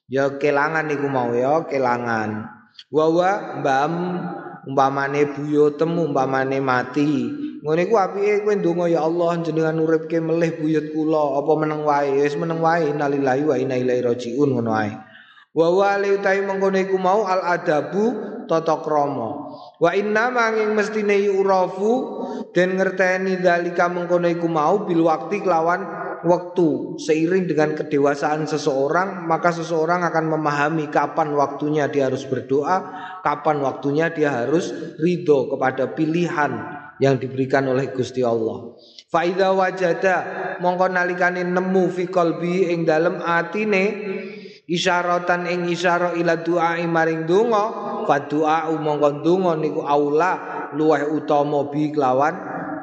[0.08, 2.48] Ya kelangan iku mau ya kelangan.
[2.88, 3.94] Wa wa mbam
[4.72, 7.12] umpamane buyo temu umpamane mati.
[7.68, 11.44] Ngene iku apike kowe ndonga ya Allah jenengan uripke melih buyut kula.
[11.44, 12.24] Apa meneng wae?
[12.24, 14.96] Wis meneng wae innalillahi wa inna ilaihi rajiun ngono ae.
[15.58, 18.16] wa wali utai mengkono iku mau al adabu
[18.48, 19.52] tata krama.
[19.84, 22.24] Wa inna manging mestine urafu
[22.56, 25.84] den ngerteni dalika mengkono iku mau bil waktu kelawan
[26.24, 26.96] waktu.
[27.04, 32.96] Seiring dengan kedewasaan seseorang maka seseorang akan memahami kapan waktunya dia harus berdoa
[33.28, 34.72] kapan waktunya dia harus
[35.04, 40.16] ridho kepada pilihan yang diberikan oleh Gusti Allah Faida wajada
[40.60, 43.86] mongko nalikane nemu fi qalbi ing dalem atine
[44.68, 47.66] isyaratan ing isyara ila doa maring donga
[48.04, 52.36] fa doa mongko donga niku aula luweh utama bi kelawan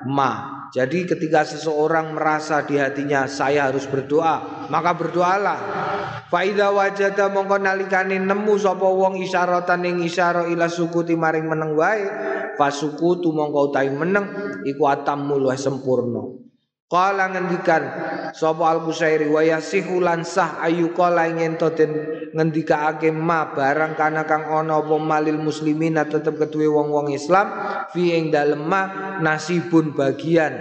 [0.08, 5.58] ma jadi ketika seseorang merasa di hatinya saya harus berdoa, maka berdoalah.
[6.26, 12.02] Faida wajada mongko nalikane nemu sapa wong isyaratan ing isyara ila sukuti maring meneng wae,
[12.56, 14.26] fasukutu mongko utahe meneng
[14.64, 16.44] iku atammu luwih sempurna.
[16.84, 17.82] Kala ngendikan
[18.36, 21.90] sapa Al Busairi wa yasihu lan sah ayu kala ing ento den
[22.36, 27.50] ngendikaake ma barang kana kang ana apa malil muslimina tetep keduwe wong-wong Islam
[27.88, 30.52] fi ing dalem ma nasibun bagian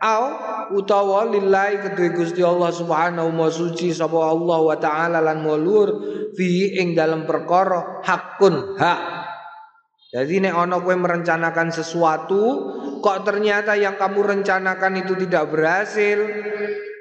[0.00, 0.24] au
[0.80, 5.88] utawa lillahi keduwe Gusti Allah Subhanahu wa suci sapa Allah wa taala lan mulur
[6.32, 9.19] fi ing dalem perkara hakun hak
[10.10, 12.42] jadi nek ono kowe merencanakan sesuatu
[12.98, 16.18] kok ternyata yang kamu rencanakan itu tidak berhasil,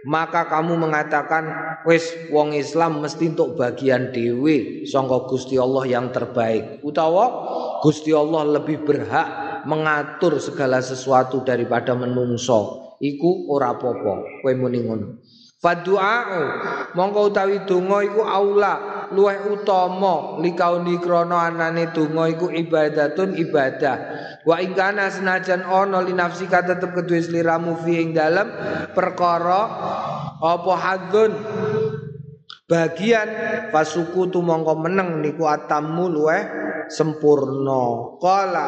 [0.06, 1.50] maka kamu mengatakan
[1.90, 6.86] wis wong Islam mesti untuk bagian dewi sangka Gusti Allah yang terbaik.
[6.86, 7.26] Utawa
[7.82, 9.28] Gusti Allah lebih berhak
[9.66, 12.90] mengatur segala sesuatu daripada menungso.
[13.00, 15.24] iku ora apa-apa kowe muni ngono
[15.60, 16.42] Fadu'a'u.
[16.96, 20.40] Mongko utawi donga iku aula luweh utama.
[20.40, 23.98] Likauni krana anane donga iku ibadatun ibadah.
[24.48, 28.48] Wa ingkana senajan ana linafsika tetep kedue sliramu fi ing dalem
[28.96, 29.62] perkara
[30.40, 30.74] apa
[32.70, 33.28] bagian
[33.74, 36.42] fasuku tu mongko meneng niku atamu luweh
[36.86, 38.16] sempurna.
[38.22, 38.68] Qala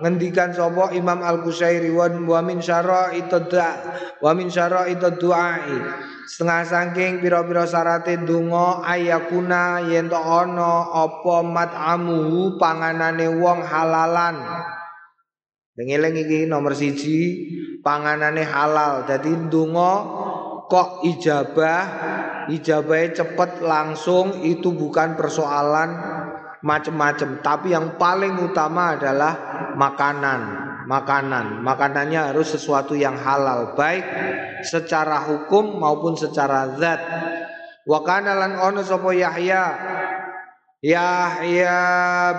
[0.00, 3.36] ngendikan sapa Imam Al-Qusyairi wa min syara itu
[4.24, 5.76] wa min syara du'ai
[6.24, 14.40] setengah saking pira-pira syarate donga ayakuna yen to ana apa mat'amuhu panganane wong halalan?
[15.74, 17.20] Dengeleng iki nomor siji
[17.84, 19.04] panganane halal.
[19.04, 19.92] Jadi donga
[20.70, 21.82] kok ijabah,
[22.50, 25.90] ijabahnya cepet langsung itu bukan persoalan
[26.64, 29.32] macam-macam, tapi yang paling utama adalah
[29.76, 31.64] makanan makanan.
[31.64, 34.04] Makanannya harus sesuatu yang halal, baik
[34.64, 37.00] secara hukum maupun secara zat.
[37.84, 39.64] Wa kana lan ono sapa Yahya?
[40.84, 41.80] Yahya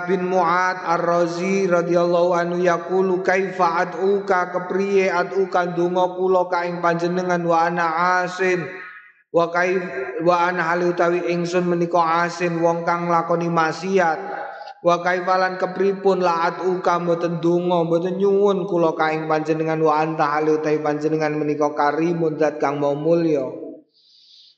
[0.06, 4.54] bin Mu'ad Ar-Razi radhiyallahu anhu yaqulu kaifa ad'uka?
[4.54, 5.74] Kepriye ad'uka?
[5.74, 7.86] Donga kula ka ing panjenengan wa ana
[8.22, 8.85] asin
[9.34, 9.82] wa kaif
[10.22, 14.46] wa ana hal utawi ingsun menika asin wong kang lakoni maksiat
[14.86, 20.62] Wa kaifalan kepripun laat uka mboten donga mboten nyuwun kula kaing panjenengan wa anta hale
[20.62, 23.50] utawi panjenengan menika karimun zat kang mau mulya.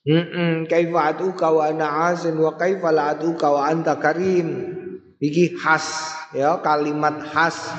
[0.04, 4.76] Heeh, kaifa atuka wa ana asin wa kaifa la atuka wa anta karim.
[5.16, 7.72] Iki khas ya kalimat khas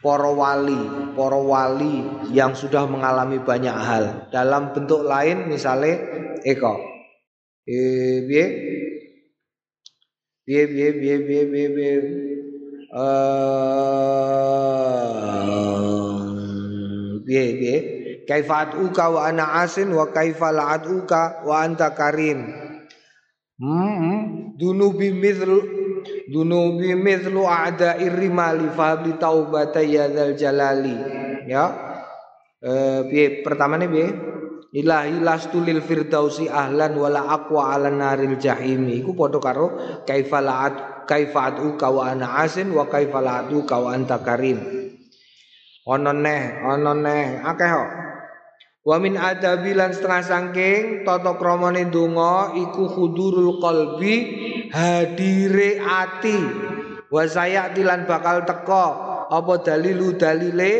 [0.00, 0.80] para wali,
[1.12, 6.00] para wali yang sudah mengalami banyak hal dalam bentuk lain misalnya
[6.44, 6.80] eko.
[7.68, 8.46] Biye,
[10.48, 11.94] biye, biye, biye, biye, biye, biye.
[12.90, 13.70] Uh,
[17.22, 17.76] biye, biye.
[18.26, 22.46] Kaifa uka wa ana asin wa kaifa la'atuka wa anta karim.
[23.60, 24.20] Hmm, hmm.
[24.56, 25.79] dunubi mithlu
[26.30, 30.94] dunubi mithlu a'da irrimali fahli taubata ya jalali.
[31.50, 31.64] Ya.
[32.62, 33.42] Eh piye?
[33.42, 34.08] Pertamane piye?
[34.70, 39.02] Ilahi lastu lil firdausi ahlan wala aqwa ala naril jahimi.
[39.02, 39.66] Iku padha karo
[40.06, 44.62] kaifalaat kaifatu ka wa ana asin wa kaifalatu ka wa anta karim.
[45.90, 47.42] Ana neh ana neh.
[47.42, 47.90] Akeh kok.
[48.80, 54.14] Wa min adabi setengah sangking tata kramane donga iku hudurul qalbi
[54.70, 56.38] hadire ati.
[57.10, 58.86] Wa sayati lan bakal teka
[59.26, 60.72] apa dalilu dalile?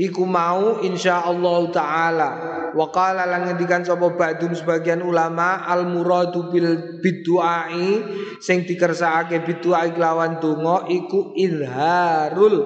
[0.00, 2.30] Iku mau insyaallah taala.
[2.72, 8.00] Wa qala lan ngendikan sapa ba'dun sebagian ulama al muradu bil biduai
[8.40, 12.56] sing dikersakake biduai lawan donga iku izharul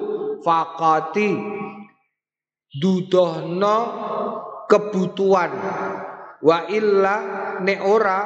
[0.44, 1.30] faqati.
[2.74, 3.76] Dudohno
[4.70, 5.52] kebutuhan.
[6.44, 7.16] Wa illa
[7.64, 8.18] nek ora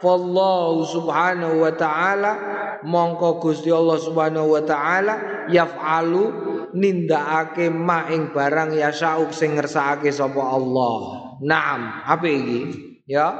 [0.00, 2.32] fallahu subhanahu wa ta'ala
[2.84, 5.14] mongko Gusti Allah subhanahu wa ta'ala
[5.52, 6.22] yaf'alu
[6.72, 10.96] nindakake ma ing barang ya syauk sing sapa Allah.
[11.40, 12.60] Naam, apa iki?
[13.08, 13.32] Ya.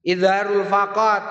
[0.00, 1.22] Idharul faqat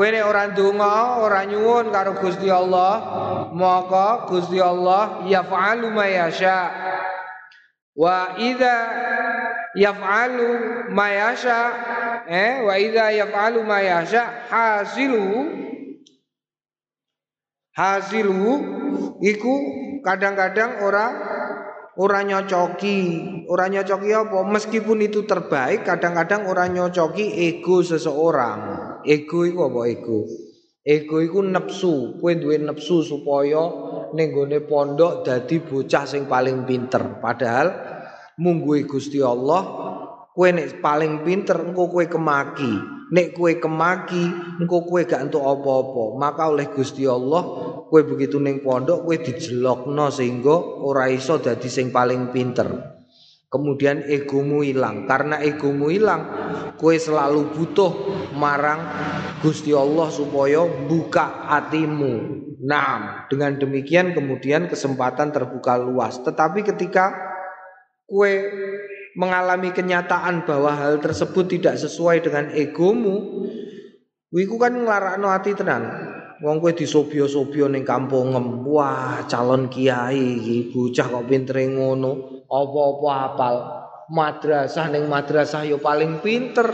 [0.00, 3.04] kowe nek ora ndonga, ora nyuwun karo Gusti Allah,
[3.52, 6.72] maka Gusti Allah yaf'alu ma yasha.
[7.92, 8.76] Wa idza
[9.74, 10.48] yaf'alu
[10.94, 11.60] ma yasha
[12.30, 15.50] eh wa idza yaf'alu ma yasha hasilu
[17.74, 18.54] hasilu
[19.20, 19.54] iku
[20.04, 21.12] kadang-kadang orang
[21.94, 22.98] orang nyocoki,
[23.46, 24.38] orang nyocoki apa?
[24.42, 28.58] Meskipun itu terbaik, kadang-kadang orang nyocoki ego seseorang.
[29.06, 30.26] Ego itu apa ego?
[30.84, 33.62] Ego itu nepsu, kowe duwe nepsu supaya
[34.12, 34.36] ning
[34.68, 37.24] pondok dadi bocah sing paling pinter.
[37.24, 37.93] Padahal
[38.38, 39.62] munggu Gusti Allah,
[40.34, 42.72] kowe nek paling pinter engko kowe kemaki.
[43.14, 44.24] Nek kowe kemaki,
[44.58, 46.18] engko kowe gak entuk apa-apa.
[46.18, 47.42] Maka oleh Gusti Allah
[47.86, 52.94] kowe begitu ning pondok kowe dijelokno sehingga ora iso dadi sing paling pinter.
[53.46, 55.06] Kemudian egomu hilang.
[55.06, 56.26] Karena egomu hilang,
[56.74, 57.92] kowe selalu butuh
[58.34, 58.82] marang
[59.38, 62.42] Gusti Allah supaya buka hatimu.
[62.66, 66.18] Nah, dengan demikian kemudian kesempatan terbuka luas.
[66.18, 67.33] Tetapi ketika
[68.04, 68.32] kue
[69.14, 73.46] mengalami kenyataan bahwa hal tersebut tidak sesuai dengan egomu,
[74.34, 76.14] wiku kan nglarakno hati tenan.
[76.42, 78.66] Wong kowe disobyo-sobyo ning kampungem.
[78.68, 82.44] Wah, calon kiai iki bocah kok pintere ngono.
[82.50, 83.54] Apa-apa apal.
[84.12, 86.68] Madrasah ning madrasah yo paling pinter.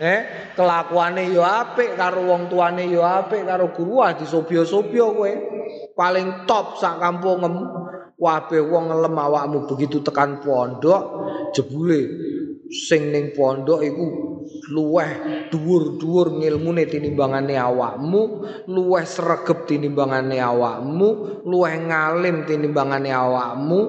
[0.00, 5.32] Eh, kelakuane yo apik karo wong tuane yo apik karo guru ah disobyo-sobyo kowe.
[5.96, 7.56] Paling top sak kampungem.
[8.20, 11.02] Wabe wong ngelem awakmu begitu tekan pondok
[11.56, 12.00] jebule
[12.68, 14.30] sing ning pondok iku
[14.70, 15.10] luweh
[15.50, 23.80] dhuwur-dhuwur ngilmune tinimbangane awakmu, luweh sregep tinimbangane awakmu, luweh ngalim tinimbangane awakmu.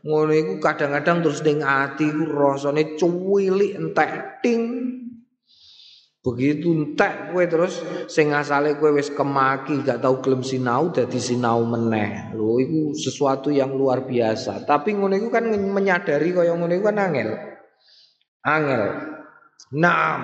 [0.00, 4.62] Ngono iku kadang-kadang terus ning ati iku rasane cuwilik entek ting.
[6.20, 7.80] Begitu entek kowe terus
[8.12, 12.36] sing asale kowe wis kemaki gak tau gelem sinau dadi sinau meneh.
[12.36, 14.68] Lho iku sesuatu yang luar biasa.
[14.68, 17.30] Tapi ngono iku kan menyadari kaya ngono iku kan angel.
[18.44, 18.82] Angel.
[19.80, 20.22] Naam.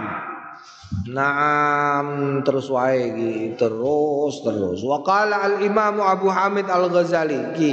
[1.16, 2.06] Naam
[2.44, 4.84] terus wae iki terus terus.
[4.84, 7.72] Wa qala al Imam Abu Hamid Al Ghazali iki.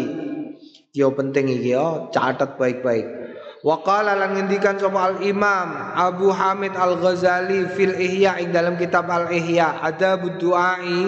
[0.96, 3.23] Yo penting iki yo, catat baik-baik.
[3.64, 8.76] Wa qala lan ngendikan sapa al Imam Abu Hamid Al Ghazali fil Ihya ing dalam
[8.76, 11.08] kitab Al Ihya ada duai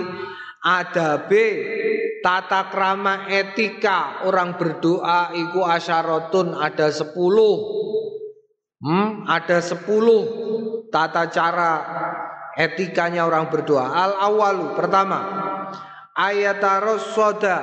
[0.63, 1.47] adabe
[2.23, 4.23] tata krama etika.
[4.23, 7.59] Orang berdoa iku asyaratun ada sepuluh.
[8.79, 10.23] Hmm, ada sepuluh
[10.87, 11.71] tata cara
[12.55, 13.91] etikanya orang berdoa.
[13.91, 15.19] Al awalu pertama
[16.15, 16.63] ayat
[17.03, 17.57] soda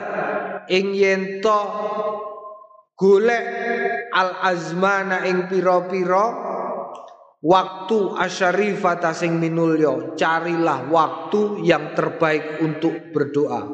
[0.68, 1.61] ing yento
[2.95, 3.45] golek
[4.12, 6.26] al azmana ing piro-piro
[7.43, 13.66] waktu asyarifata sing minulyo carilah waktu yang terbaik untuk berdoa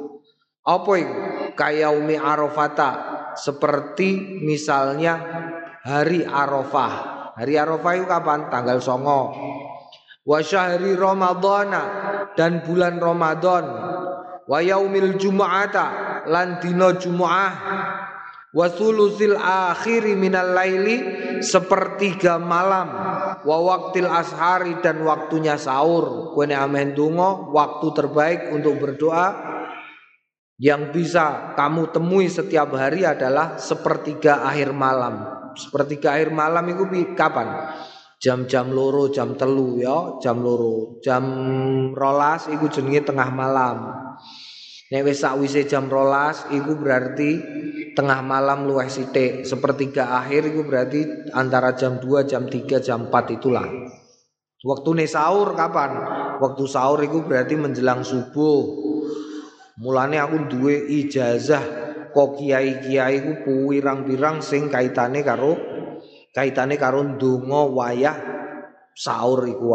[0.64, 1.14] apa itu
[1.52, 2.90] kayaumi arafata
[3.36, 5.20] seperti misalnya
[5.84, 8.50] hari arafah Hari Arafah itu kapan?
[8.50, 9.30] Tanggal songo.
[10.26, 11.82] Wa syahri Ramadana
[12.34, 13.64] dan bulan Ramadan.
[14.42, 15.86] Wa yaumil Jumu'ata
[16.26, 17.52] lan Jumu'ah.
[18.58, 20.98] Wa sulusil akhiri minal laili
[21.38, 22.90] sepertiga malam.
[23.46, 26.34] Wa waktil ashari dan waktunya sahur.
[26.34, 29.46] Kene amen dungo, waktu terbaik untuk berdoa
[30.58, 36.86] yang bisa kamu temui setiap hari adalah sepertiga akhir malam sepertiga air malam itu
[37.18, 37.74] kapan?
[38.18, 40.98] Jam-jam loro, jam telu ya, jam loro.
[41.02, 41.22] Jam
[41.94, 43.94] rolas itu jenenge tengah malam.
[44.90, 47.30] Nek wis sakwise jam rolas iku berarti
[47.98, 49.42] tengah malam luwih sithik.
[49.42, 53.66] Sepertiga akhir iku berarti antara jam 2, jam 3, jam 4 itulah.
[54.62, 55.98] Waktu sahur kapan?
[56.38, 58.86] Waktu sahur itu berarti menjelang subuh.
[59.82, 61.62] Mulane aku duwe ijazah
[62.14, 65.54] kok kiai-kiai ku pirang-pirang sing kaitane karo
[66.34, 68.16] kaitane karo ndonga wayah
[68.90, 69.70] sahur iku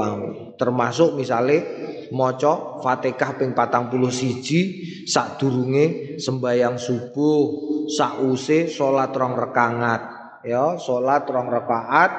[0.60, 1.64] Termasuk misale
[2.12, 10.02] maca Fatihah ping 41 sadurunge sembayang subuh, sause salat rong rakaat,
[10.44, 12.12] ya, salat rong rakaat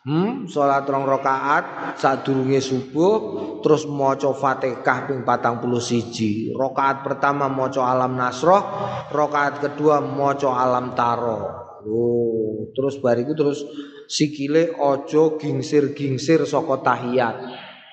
[0.00, 3.14] Hmm, salat rong rakaat sadurunge subuh
[3.60, 6.56] terus maca Fatihah ping 41.
[6.56, 8.64] Rakaat pertama maca Alam Nasroh,
[9.12, 11.40] rakaat kedua maca Alam Taro.
[11.84, 13.60] Oh, terus bariku terus
[14.08, 17.36] sikile ojo gingsir-gingsir saka tahiyat.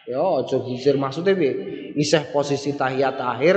[0.08, 1.92] Ya, ojo gingsir maksudnya piye?
[1.92, 3.56] Isih posisi tahiyat akhir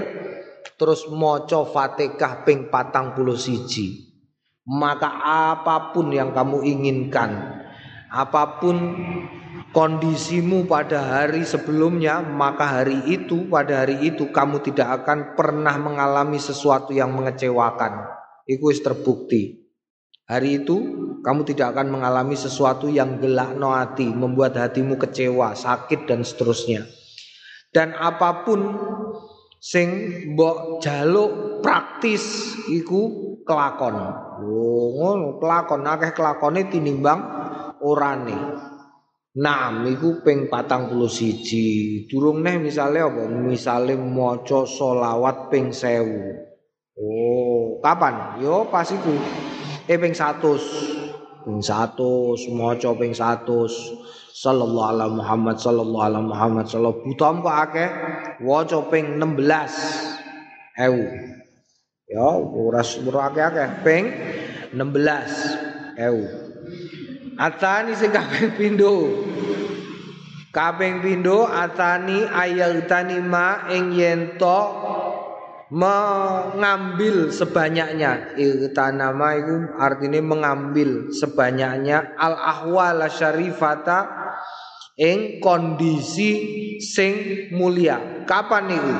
[0.76, 3.16] terus maca Fatihah ping 41.
[4.70, 7.60] Maka apa pun yang kamu inginkan
[8.10, 8.76] apa pun
[9.70, 16.42] kondisimu pada hari sebelumnya, maka hari itu, pada hari itu kamu tidak akan pernah mengalami
[16.42, 18.10] sesuatu yang mengecewakan.
[18.50, 19.62] Itu terbukti.
[20.26, 20.76] Hari itu
[21.22, 26.86] kamu tidak akan mengalami sesuatu yang gelak no hati, membuat hatimu kecewa, sakit dan seterusnya.
[27.70, 28.58] Dan apa pun
[29.60, 29.88] sing
[30.32, 33.96] mbok jaluk praktis iku kelakon.
[34.40, 37.20] Oh, ngono kelakon akeh kelakone tinimbang
[37.84, 38.38] orane.
[39.30, 42.10] Naam iku ping 41.
[42.10, 43.30] Durung neh misale apa?
[43.30, 46.98] Misale maca selawat ping 1000.
[46.98, 48.42] Oh, kapan?
[48.42, 49.14] Yo pas iku.
[49.86, 51.09] Eh ping 100.
[51.44, 54.10] Ping 100 maca ping 100.
[54.30, 57.90] Sallallahu alaihi Muhammad sallallahu alaihi Muhammad sallallahu butam kok akeh
[58.40, 61.04] waca ping 16 ewu.
[62.08, 64.04] Ya, ora ora akeh-akeh ping
[64.72, 66.24] 16 ewu.
[67.36, 69.28] Atani sing kaping pindho.
[70.50, 74.89] Kaping pindho atani ayaltani ma ing yento
[75.70, 78.34] mengambil sebanyaknya.
[78.34, 82.18] Iltanama itu artinya mengambil sebanyaknya.
[82.18, 84.10] Al ahwal syarifata
[84.98, 86.30] ing kondisi
[86.82, 88.26] sing mulia.
[88.26, 88.94] Kapan itu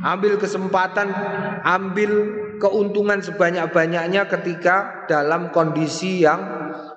[0.00, 1.12] ambil kesempatan
[1.60, 2.12] ambil
[2.56, 6.40] keuntungan sebanyak-banyaknya ketika dalam kondisi yang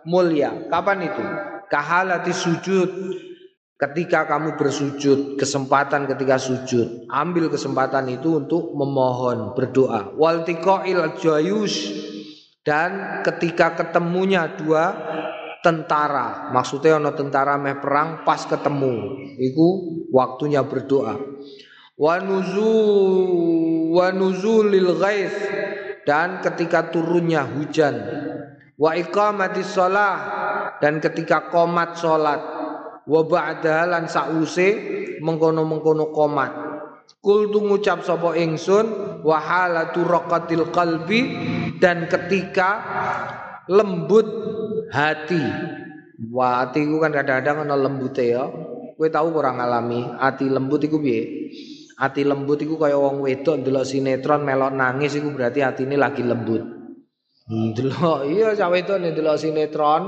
[0.07, 0.71] mulia.
[0.71, 1.25] Kapan itu?
[1.67, 2.89] Kahalati sujud
[3.77, 10.13] ketika kamu bersujud, kesempatan ketika sujud, ambil kesempatan itu untuk memohon, berdoa.
[10.15, 11.91] Wal tiqail jayus
[12.63, 14.93] dan ketika ketemunya dua
[15.65, 19.67] tentara, maksudnya ono tentara meh perang pas ketemu, itu
[20.13, 21.17] waktunya berdoa.
[21.93, 25.37] Wa nuzul wa nuzulil ghaith
[26.07, 27.95] dan ketika turunnya hujan.
[28.73, 30.17] Wa iqamatis shalah
[30.81, 32.52] dan ketika komat salat
[33.07, 34.69] wa ba'da lan sause
[35.19, 36.51] mengkono-mengkono komat.
[37.23, 41.21] Kul tu ngucap sapa ingsun wa halatu raqatil qalbi
[41.79, 42.69] dan ketika
[43.71, 44.27] lembut
[44.91, 45.43] hati.
[46.31, 48.47] Wa hati ku kan kadang-kadang ana lembute ya.
[48.93, 50.19] Kowe tahu ora ngalami?
[50.19, 51.51] Hati lembut iku piye?
[51.95, 56.63] Hati lembut iku kaya wong wedok ndelok sinetron melok nangis iku berarti hatine lagi lembut.
[57.47, 60.01] Ndelok iya cah wedok ndelok sinetron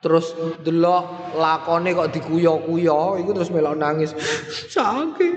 [0.00, 0.32] terus
[0.64, 4.16] delok lakone kok dikuyo-kuyo iku terus melok nangis.
[4.72, 5.34] Sakit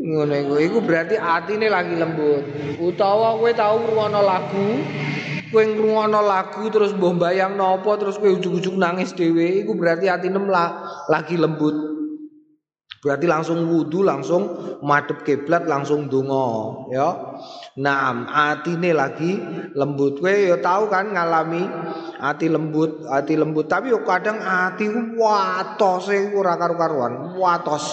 [0.00, 2.44] ngono iku iku berarti atine lagi lembut.
[2.82, 4.68] Utawa kowe tau ngrungokno lagu
[5.50, 10.38] kowe ngrungokno lagu terus mbok bayang napa terus kowe ujug-ujug nangis dhewe iku berarti atine
[11.10, 11.89] lagi lembut
[13.00, 17.08] Berarti langsung wudhu, langsung madep kiblat, langsung dungo, ya.
[17.80, 19.40] Nah, atine lagi
[19.72, 20.20] lembut.
[20.20, 21.64] Kowe ya tahu kan ngalami
[22.20, 23.72] hati lembut, hati lembut.
[23.72, 24.84] Tapi yo kadang hati
[25.16, 27.88] watos e ora karu-karuan, watos.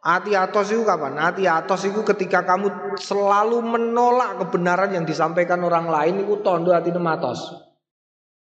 [0.00, 1.20] Hati atos itu kapan?
[1.20, 6.88] Hati atos itu ketika kamu selalu menolak kebenaran yang disampaikan orang lain itu tondo hati
[6.96, 7.52] matos.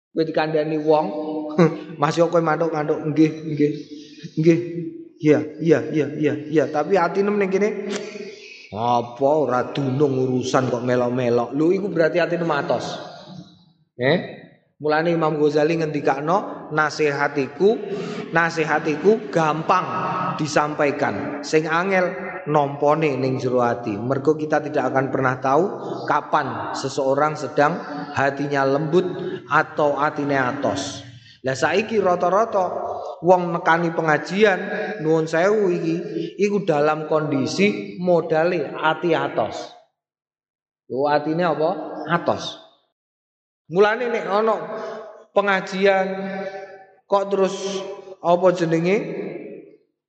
[0.09, 1.05] Kowe dikandani wong,
[2.01, 3.73] masih kowe mantuk-mantuk nggih, nggih.
[4.41, 4.92] Nggih.
[5.23, 7.87] Iya, iya, iya, iya, iya, tapi hati nem ning kene
[8.75, 11.55] apa ora dunung urusan kok melok-melok.
[11.55, 12.99] Lu iku berarti atine matos.
[13.95, 14.43] Eh?
[14.83, 17.77] Mulane Imam Ghazali ngendikakno nasihatiku
[18.35, 19.85] nasihatiku gampang
[20.35, 21.39] disampaikan.
[21.45, 22.11] Sing angel
[22.51, 23.95] nompone ning jero ati.
[23.95, 25.63] Mergo kita tidak akan pernah tahu
[26.03, 27.79] kapan seseorang sedang
[28.11, 29.07] hatinya lembut
[29.47, 31.05] atau atine atos.
[31.47, 32.65] Lah saiki rata-rata
[33.23, 34.59] wong nekani pengajian
[34.99, 35.95] nuwun sewu iki
[36.43, 39.71] iku dalam kondisi modale ati atos.
[40.91, 41.69] Yo atine apa?
[42.11, 42.59] Atos.
[43.71, 44.55] Mulane nek ana
[45.31, 46.07] pengajian
[47.07, 47.55] kok terus
[48.19, 48.97] apa jenenge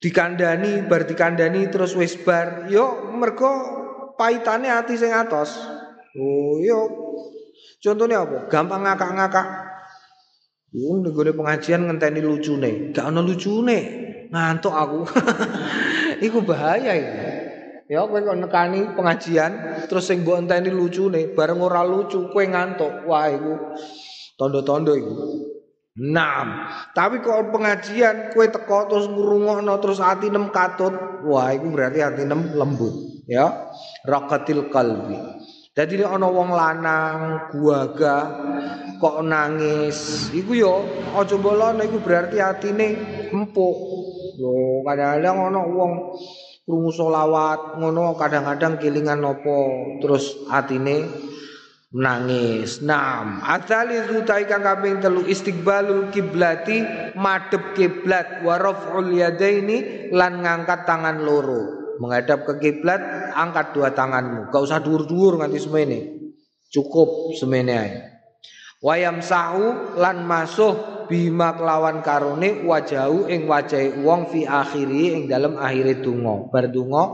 [0.03, 3.49] dikandani bar dikandani terus wis bar yo mergo
[4.19, 5.55] paitane ati sing atos.
[6.19, 6.91] Oh yo
[7.79, 8.51] contohnya apa?
[8.51, 9.47] Gampang ngakak-ngakak
[10.75, 14.03] Wong ning pengajian ngenteni lucune, gak ana lucune.
[14.35, 15.07] Ngantuk aku.
[16.27, 17.15] iku bahaya iki.
[17.95, 23.07] Ya kowe kok nekani pengajian terus sing mbok enteni lucune, bareng ora lucu kowe ngantuk.
[23.07, 23.55] Wah iku
[24.35, 25.15] tondo-tondo iku.
[25.95, 30.91] Nam, tapi kok pengajian kue teko terus ngurungokno terus hati nem katut,
[31.23, 33.71] wah itu berarti hati nem lembut, ya.
[34.03, 35.34] Rakatil kalbi.
[35.75, 38.31] Jadi ini ana wong lanang guaga
[39.03, 40.87] kok nangis, iku yo
[41.19, 42.95] aja mbolono iku berarti atine
[43.35, 43.75] empuk.
[44.39, 46.15] Lho, kadang-kadang ana wong
[46.63, 51.11] krungu selawat ngono kadang-kadang kelingan nopo terus atine
[51.91, 52.79] nangis.
[52.79, 56.87] Naam, asali zutai kang kaping telu istiqbalul kiblati
[57.19, 58.63] madhep kiblat wa
[59.11, 63.01] yadaini lan ngangkat tangan loro menghadap ke kiblat,
[63.35, 64.51] angkat dua tanganmu.
[64.51, 65.99] Gak usah dur-dur nganti semene.
[66.71, 67.93] Cukup semene ae.
[68.85, 75.57] Wayam sahu lan masuh bima kelawan karone wajahu ing wajahe wong fi akhiri ing dalam
[75.57, 76.53] akhire donga.
[76.53, 77.05] Bar donga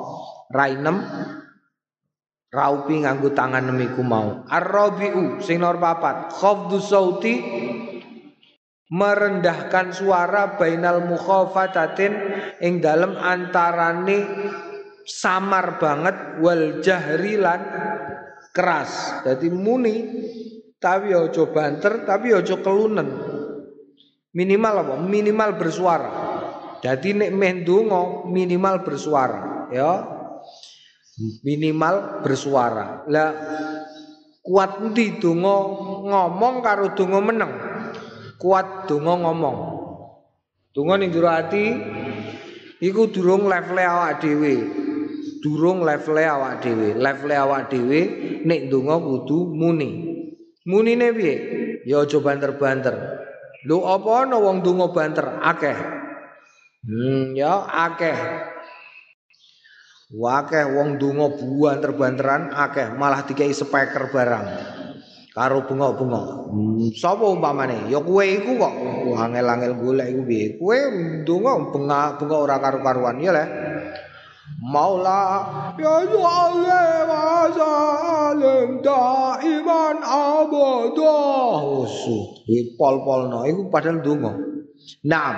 [0.50, 0.98] rainem
[2.50, 4.42] raupi nganggo tangan nemiku mau.
[4.50, 7.34] Ar-rabiu sing nomor papat, khafdu sauti
[8.90, 12.12] merendahkan suara bainal mukhafatatin
[12.58, 14.26] ing dalam antarane
[15.10, 17.60] samar banget wal jahrilan
[18.54, 19.22] keras.
[19.26, 19.96] Jadi muni
[20.78, 23.08] tapi ojo banter tapi ojo kelunen.
[24.30, 24.94] Minimal apa?
[25.02, 26.10] Minimal bersuara.
[26.80, 30.00] Jadi nek mendungo minimal bersuara, ya.
[31.44, 33.04] Minimal bersuara.
[33.10, 33.30] Lah
[34.40, 35.56] kuat ndi donga
[36.08, 37.52] ngomong karo donga meneng.
[38.40, 39.56] Kuat donga ngomong.
[40.72, 41.28] Donga ning jero
[42.80, 44.54] iku durung level awak dhewe
[45.40, 48.00] durung level awak dhewe level awak dhewe
[48.44, 49.88] nek ndonga kudu muni
[50.68, 51.34] munine piye
[51.88, 52.94] ya aja banter-banter
[53.64, 55.78] lho apa ana wong ndonga banter akeh
[56.84, 58.18] hmm ya akeh
[60.10, 64.46] Wakeh wong donga banter-banteran akeh malah dikai speaker barang.
[65.30, 66.50] karo bunga-bunga.
[66.50, 67.86] Hmm, sapa umpamane?
[67.86, 68.74] Ya kowe iku kok
[69.14, 70.46] angel-angel golek iku piye?
[70.58, 70.76] Kowe
[71.22, 71.70] ndonga
[72.18, 73.44] bunga ora karo-karuan ya le.
[75.80, 81.18] Ya Allah wa salim daiman abada.
[81.86, 82.18] Usu,
[82.76, 84.32] pol-polno iku padahal ndonga.
[85.06, 85.36] Naam.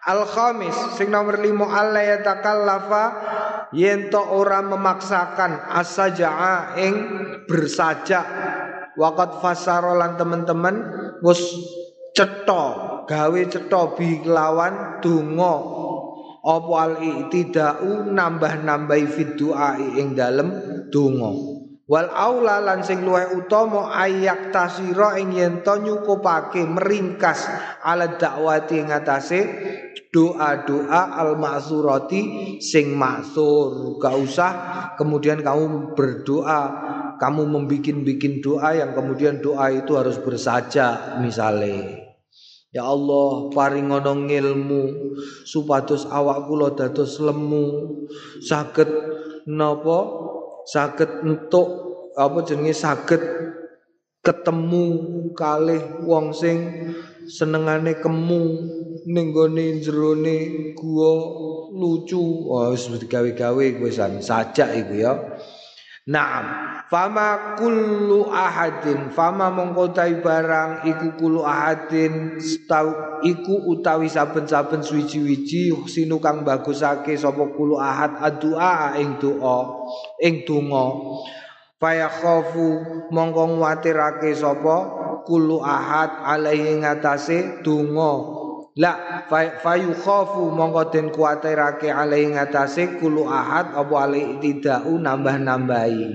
[0.00, 3.04] Al khamis sing nomor 5 Allah ya takallafa
[3.76, 6.94] yen to ora memaksakan asaja'a ing
[7.44, 8.24] bersajak
[9.00, 10.76] Wakat fasaro lan temen-temen
[11.24, 11.40] wis
[12.12, 12.64] cetha
[13.06, 15.54] gawe cetha bi kelawan donga
[16.40, 18.08] apa al i'tidau?
[18.08, 19.40] Nambah-nambahi fid
[19.96, 20.48] ing dalem
[20.88, 21.60] donga.
[21.90, 27.50] Wal aula lan sing luwih utama ayak tasira ing yen to nyukupake meringkas
[27.82, 29.40] ala dakwati ngatasé
[30.14, 32.22] doa-doa al ma'surati
[32.62, 34.52] sing maksur gak usah
[34.94, 36.62] kemudian kamu berdoa
[37.18, 42.09] kamu membikin-bikin doa yang kemudian doa itu harus bersaja misalnya
[42.70, 44.82] Ya Allah paringono ilmu
[45.42, 47.66] supados awak kula dados lemu.
[48.46, 48.86] Saged
[49.50, 49.98] napa?
[50.70, 51.68] Saged entuk
[52.14, 52.70] apa jenenge?
[52.70, 53.22] Saged
[54.22, 54.86] ketemu
[55.34, 56.58] kalih wong sing
[57.26, 58.42] senengane kemu
[59.10, 60.36] ning gone jerone
[60.78, 61.12] gua
[61.74, 62.22] lucu.
[62.70, 63.90] Wis oh, gawe-gawe kuwi
[64.22, 65.12] sajak iku ya
[66.10, 66.44] Naam,
[66.90, 76.18] fama kullu ahadin, fama mongko barang iku kullu ahadin stau iku utawi saben-saben suwiji-wiji sinu
[76.18, 79.86] kang bagusake sapa kullu ahad adua ing doa
[80.18, 80.86] ing donga.
[81.78, 82.82] Faya khofu
[83.14, 84.76] mongko nguatirake sapa
[85.22, 88.39] kullu ahad alaihi ngatasé donga
[88.78, 89.26] La
[89.62, 96.06] fayu khafu mongko den kuatirake alai ngatasé kulu ahad apa alai tidau nambah-nambahi.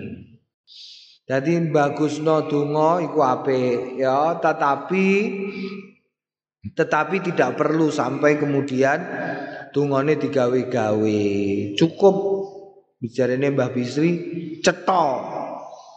[1.26, 5.08] Jadi bagusno donga iku apik ya, tetapi
[6.72, 9.03] tetapi tidak perlu sampai kemudian
[9.76, 11.22] dungane digawe-gawe.
[11.76, 12.16] Cukup
[13.03, 14.12] bicarane Mbah Bisri
[14.64, 15.18] cetok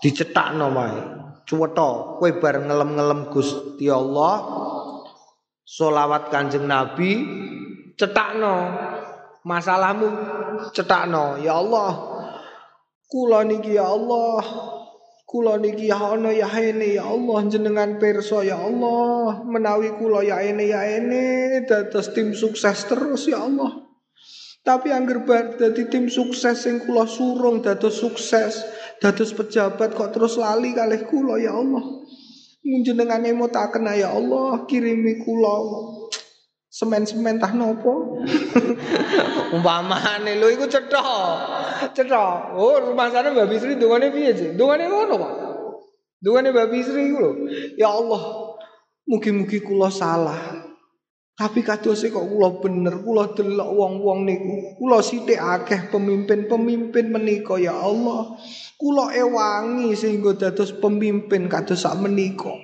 [0.03, 1.01] dicetakno wae.
[1.49, 4.37] Cuwetho kowe bar ngelem-ngelem Gusti Allah
[5.69, 7.21] solawat kanjeng Nabi
[8.01, 8.57] cetakno.
[9.45, 10.09] Masalahmu
[10.73, 11.37] cetakno.
[11.45, 11.93] Ya Allah
[13.13, 14.41] kula niki ya Allah.
[15.29, 19.45] Kula niki ya ana ya ene ya Allah jenengan perso ya Allah.
[19.45, 23.85] Menawi kula ya ene ya ene dados tim sukses terus ya Allah.
[24.65, 28.65] Tapi angger bar dadi tim sukses sing kula surung dados sukses.
[29.05, 32.09] Dados pejabat kok terus lali kalih kula ya Allah
[32.65, 35.57] Munjenengan emotaken ya Allah kirimi kula.
[36.69, 38.23] Semen-semen tah nopo?
[39.57, 41.03] Umpamane lho iku cetha.
[41.95, 42.55] Cetha.
[42.55, 45.33] Oh rumah sana Mbak Bisri dungane piye sih dungane ngono kok
[46.21, 47.33] dungane Mbak Bisri iku lho.
[47.79, 48.23] Ya Allah
[49.09, 50.58] mugi-mugi kula salah
[51.39, 57.79] tapi kadose kok kula bener kula delok wong-wong niku kula sithik akeh pemimpin-pemimpin menika ya
[57.79, 58.35] Allah
[58.79, 62.55] Kula ewangi sehingga dados pemimpin kados sak menika.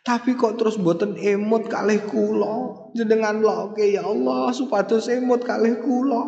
[0.00, 2.88] Tapi kok terus mboten emot kalih kula.
[2.96, 6.24] Jenengan loke ya Allah supados emot kalih kula.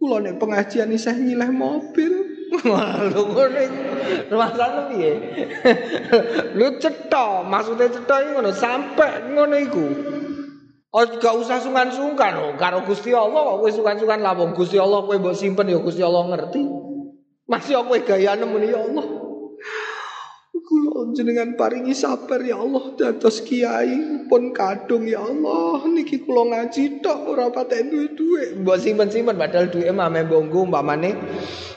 [0.00, 2.32] Kula nek pengajian isih nyileh mobil.
[3.12, 3.64] Lho ngene
[4.32, 5.12] rasane piye?
[6.56, 9.86] Lu cetha, maksude cetha iki ngono sampe ngono iku.
[10.92, 15.16] Oh gak usah sungkan-sungkan oh, karo Gusti Allah kok kowe sungkan-sungkan lah Gusti Allah kowe
[15.16, 16.60] mbok simpen ya Gusti Allah ngerti.
[17.48, 19.08] Masih aku gaya nemen ya Allah.
[20.52, 27.00] Kula jenengan paringi sabar ya Allah dados kiai pun kadung ya Allah niki kula ngaji
[27.00, 28.60] tok ora patek duwe-duwe.
[28.60, 31.16] Mbok simpen-simpen padahal duwe mah mbonggo umpamane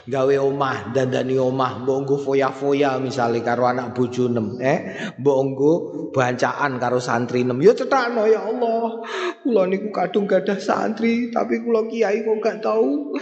[0.06, 4.78] gawe omah dandani omah mbonggo foya-foya misale karo anak bojo nem eh?
[5.18, 5.72] Mbonggo
[6.14, 7.58] bancaan karo santri nem.
[7.58, 9.02] Ya cetakno ya Allah.
[9.42, 13.18] Kula niku kadung gadah santri tapi kula kiai kok gak tahu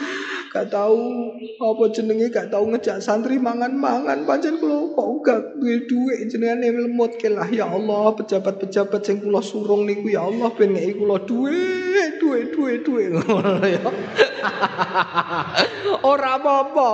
[0.54, 4.22] gak tahu apa jenenge gak tahu ngejak santri mangan-mangan.
[4.22, 9.82] Pancen kula kok gak duwe dhuwit jenengane lemot kelah ya Allah pejabat-pejabat sing kula surung
[9.82, 13.10] niku ya Allah ben ngeki kula dhuwit dhuwit dhuwit dhuwit
[13.66, 13.82] ya.
[16.14, 16.90] Ora apa-apa.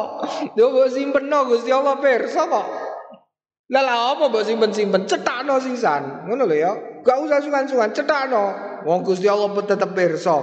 [0.57, 2.67] Yo mbok simpenno Gusti Allah pirsa kok.
[3.77, 5.05] Lah lah apa mbok simpen-simpen?
[5.05, 6.73] Cetakno sisan ngono lho ya.
[7.05, 8.45] Gak usah sungan-sungan cetakno
[8.89, 10.41] wong Gusti Allah tetep pirsa.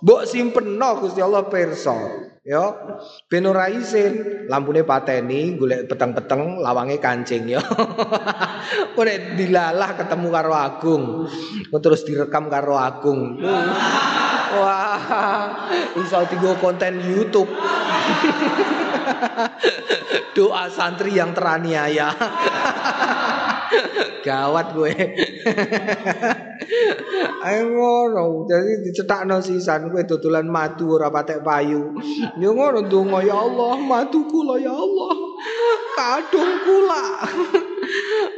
[0.00, 2.76] Mbok simpenno Gusti Allah pirsa Yo,
[3.24, 7.56] ben ora isin, lampune pateni, golek peteng-peteng, lawange kancing yo.
[9.00, 11.24] Ora dilalah ketemu karo Agung.
[11.72, 13.40] Terus direkam karo Agung.
[14.60, 17.48] Wah, iso tigo konten YouTube.
[20.36, 22.12] Doa santri yang teraniaya.
[24.24, 24.92] Gawat gue.
[27.44, 31.92] Ayo ngono, jadi dicetakno sisan kowe dodolan madu ora patek payu.
[32.40, 35.12] Yo ngono donga ya Allah, madu kula ya Allah.
[35.94, 37.04] Kadung kula.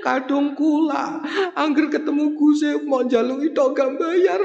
[0.02, 1.22] Kadung kula.
[1.56, 4.42] Angger ketemu Gusti mau njaluk itu gak bayar.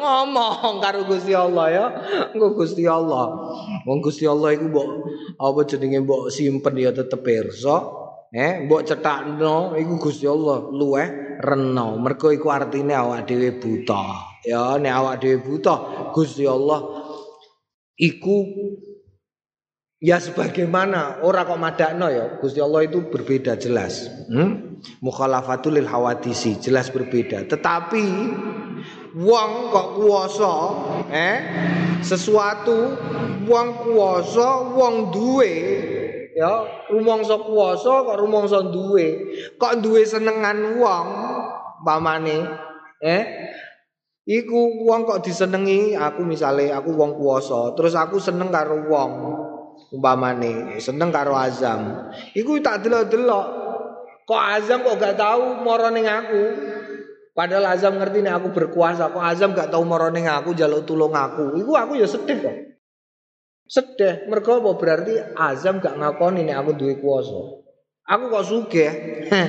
[0.00, 1.86] Ngomong karo Gusti Allah ya.
[2.34, 3.36] Engko Gusti Allah.
[3.86, 4.88] Wong Gusti Allah iku mbok
[5.38, 8.05] apa jenenge mbok simpen ya tetep pirsa.
[8.34, 11.94] Eh, mbok cetakno iku Gusti Allah luweh rena.
[11.94, 14.34] Mergo iku artine awak dhewe buta.
[14.42, 15.74] Ya, nek awak dhewe buta,
[16.10, 16.82] Gusti Allah
[17.94, 18.36] iku
[20.02, 22.36] ya sebagaimana ora kok madakno ya.
[22.42, 24.10] Gusti Allah itu berbeda jelas.
[24.26, 24.82] Hmm?
[25.00, 27.46] Mukhalafatul lil hawadisi jelas berbeda.
[27.46, 28.06] Tetapi
[29.16, 30.54] wong kok kuwasa
[31.08, 31.38] eh
[32.02, 32.92] sesuatu
[33.48, 35.54] wong kuwasa wong duwe
[36.36, 39.32] ya rumangsa kuwasa kok rumangsa duwe.
[39.56, 41.08] Kok duwe senengan wong
[41.80, 42.44] pamane
[43.00, 43.22] eh?
[44.26, 49.12] Iku wong kok disenengi aku misale aku wong kuwasa terus aku seneng karo wong
[49.96, 52.12] umpamane seneng karo azam.
[52.36, 53.64] Iku tak delok-delok.
[54.26, 56.44] Kok azam kok gak tahu moro ning aku?
[57.30, 61.14] Padahal azam ngerti nek aku berkuasa kok azam gak tahu moro ning aku jaluk tulung
[61.14, 61.54] aku?
[61.62, 62.65] Iku aku ya sedih kok
[63.66, 67.66] Sedih, mergo apa berarti Azam gak ngakoni nek aku duwe kuasa.
[68.06, 68.90] Aku kok sugih.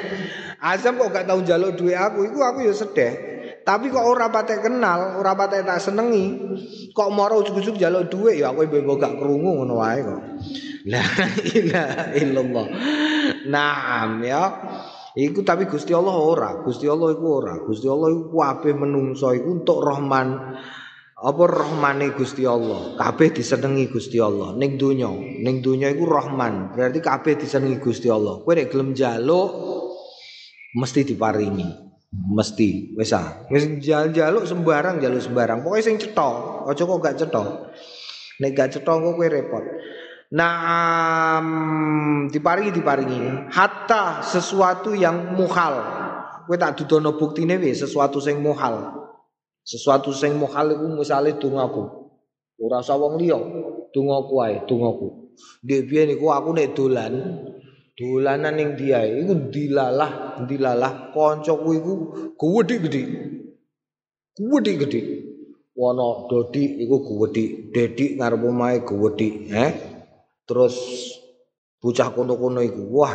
[0.74, 3.14] Azam kok gak tau njaluk duwe aku, iku aku ya sedih.
[3.62, 6.34] Tapi kok ora patek kenal, ora patek tak senengi.
[6.98, 10.22] Kok moro ujug-ujug njaluk duwe ya aku mbok gak krungu ngono wae kok.
[10.90, 11.04] La
[11.62, 12.68] ilaha illallah.
[13.46, 14.44] Naam ya.
[15.18, 17.54] Iku tapi Gusti Allah ora, Gusti Allah iku ora.
[17.62, 20.58] Gusti Allah iku kabeh menungso iku untuk rahman
[21.18, 22.94] apa rahmane Gusti Allah?
[22.94, 24.54] Kabeh disenengi Gusti Allah.
[24.54, 26.78] Ning donya ning donya iku rahman.
[26.78, 28.38] Berarti kabeh disenengi Gusti Allah.
[28.46, 29.50] Kowe nek gelem njaluk
[30.78, 31.70] mesti diparingi.
[32.14, 33.50] Mesti wis ah.
[33.50, 35.66] Wis njaluk sembarang njaluk sembarang.
[35.66, 37.44] Pokoke sing cetha aja kok gak cetha.
[38.38, 39.66] Nek gak cetha kok kowe repot.
[40.28, 41.40] Nah,
[42.30, 43.50] diparingi diparingi.
[43.50, 45.82] Hatta sesuatu yang muhal.
[46.46, 48.97] Kowe tak dudono buktine wis sesuatu sing muhal.
[49.68, 52.08] Sesuatu sing mukhal iku misale dongaku.
[52.56, 53.36] Ora usah wong liya,
[53.92, 55.36] dongaku ae, dongaku.
[55.68, 57.14] Ndek biyen niku aku nek dolan,
[58.00, 61.94] dolanan ning dia iku dilalah, dilalah kancaku iku
[62.40, 63.04] gede-gede.
[64.40, 65.02] Gede-gede.
[65.78, 69.72] Wono Dodi iku gede, Dedik ngarep omahe gede, eh.
[70.48, 70.76] Terus
[71.84, 73.14] bocah kono-kono iku, wah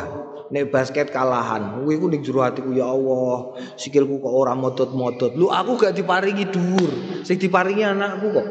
[0.53, 5.33] nek basket kalahan kuwi ku ning jero atiku ya Allah sikilku kok ora modot-modot.
[5.33, 7.25] Lu aku gak diparingi dhuwur.
[7.25, 8.47] Sing diparingi anakku kok.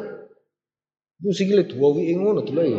[1.23, 2.79] Lu sikile dua wi ngono delok ya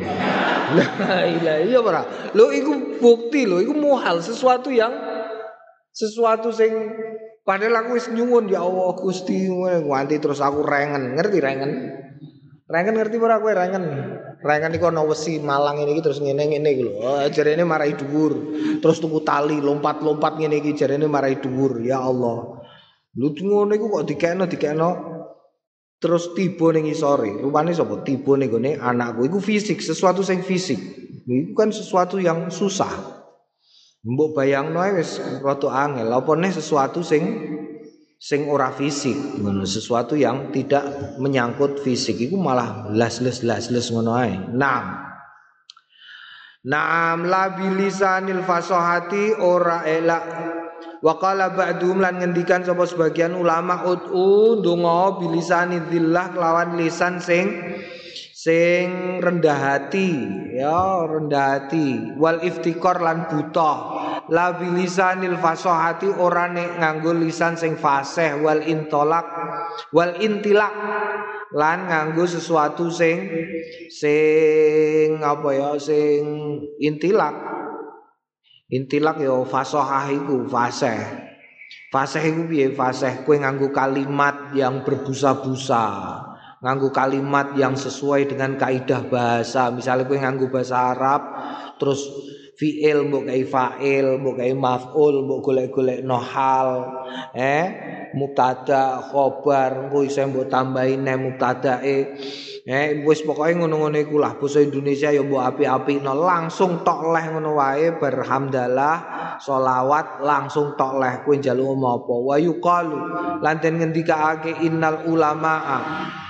[0.76, 0.86] la
[1.40, 2.02] ilaha iya ora.
[2.36, 4.92] Lu iku bukti lho iku muhal sesuatu yang
[5.96, 6.76] sesuatu sing
[7.48, 11.16] padahal aku wis nyuwun ya Allah Gusti nganti terus aku rengen.
[11.16, 11.72] Ngerti rengen
[12.70, 13.86] rengen ngerti ora kowe rengen
[14.44, 16.94] Rengan iku ana wesi Malang ini terus ngene ngene iki lho.
[17.00, 18.36] Oh, jarene marai dhuwur.
[18.84, 21.80] Terus tuku tali lompat-lompat ngene iki jarene marai dhuwur.
[21.80, 22.60] Ya Allah.
[23.16, 24.90] Lu ngono iku kok dikekno dikekno
[26.04, 27.40] terus tiba ning isore.
[27.40, 28.04] Rupane sapa?
[28.04, 30.80] Tiba ning gone anakku iku fisik, sesuatu sing fisik.
[31.24, 32.92] Iku kan sesuatu yang susah.
[34.04, 36.12] Mbok bayangno wis rada angel.
[36.12, 37.24] Apa nih sesuatu sing
[38.24, 39.44] sing ora fisik.
[39.44, 42.16] Ngono sesuatu yang tidak menyangkut fisik.
[42.24, 44.40] Itu malah las-les las-les ngono ae.
[44.56, 45.12] Naam.
[46.64, 50.24] Naam la bilisanil fasahati ora elak.
[51.04, 57.76] Wa qala ba'dhum lan ngendikan sapa sebagian ulama ud'u ndonga bilisani dzillah kelawan lisan sing
[58.32, 60.16] sing rendah hati.
[60.56, 62.16] Ya rendah hati.
[62.16, 63.72] Wal iftikor lan buta
[64.34, 69.30] la bilisanil fasahati ora nek nganggo lisan sing fasih wal intolak
[69.94, 70.74] wal intilak.
[71.54, 73.30] Lan nganggo sesuatu sing
[73.94, 76.26] sing apa ya sing
[76.82, 77.38] intilak.
[78.74, 80.98] Intilak ya fasahah iku fasih.
[81.94, 82.74] Fasih iku piye?
[82.74, 85.86] Fasih kowe nganggo kalimat yang berbusa-busa.
[86.58, 89.70] Nganggo kalimat yang sesuai dengan kaidah bahasa.
[89.70, 91.22] Misalnya kowe nganggo bahasa Arab
[91.78, 92.02] terus
[92.54, 96.70] fiil mbok gawe fa'il mbok gawe maf'ul mbok golek-golek no hal
[97.34, 97.66] eh?
[98.14, 101.98] Mubtada khobar engko iso mbok tambahi ne mubtadae.
[102.64, 107.26] Eh wis pokoke ngono-ngono iku lah basa Indonesia ya mbok api-api no langsung tok leh
[107.34, 108.96] ngono wae berhamdalah
[109.42, 112.14] solawat langsung tok leh kowe njaluk apa?
[112.14, 112.98] Wa yuqalu
[113.42, 116.23] lan den ngendikake innal ulamaa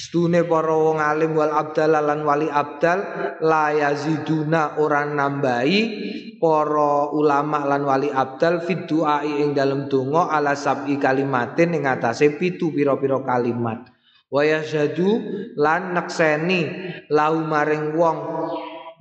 [0.00, 3.04] Stune para wong alim wal abdal lan wali abdal
[3.44, 5.80] la yaziduna ora nambahi
[6.40, 12.40] para ulama lan wali abdal fid duai ing dalem donga ala sab'i kalimatin ing atase
[12.40, 13.92] pitu pira-pira kalimat.
[14.32, 15.20] Wa yashhadu
[15.60, 16.60] lan nekseni
[17.12, 18.18] lau maring wong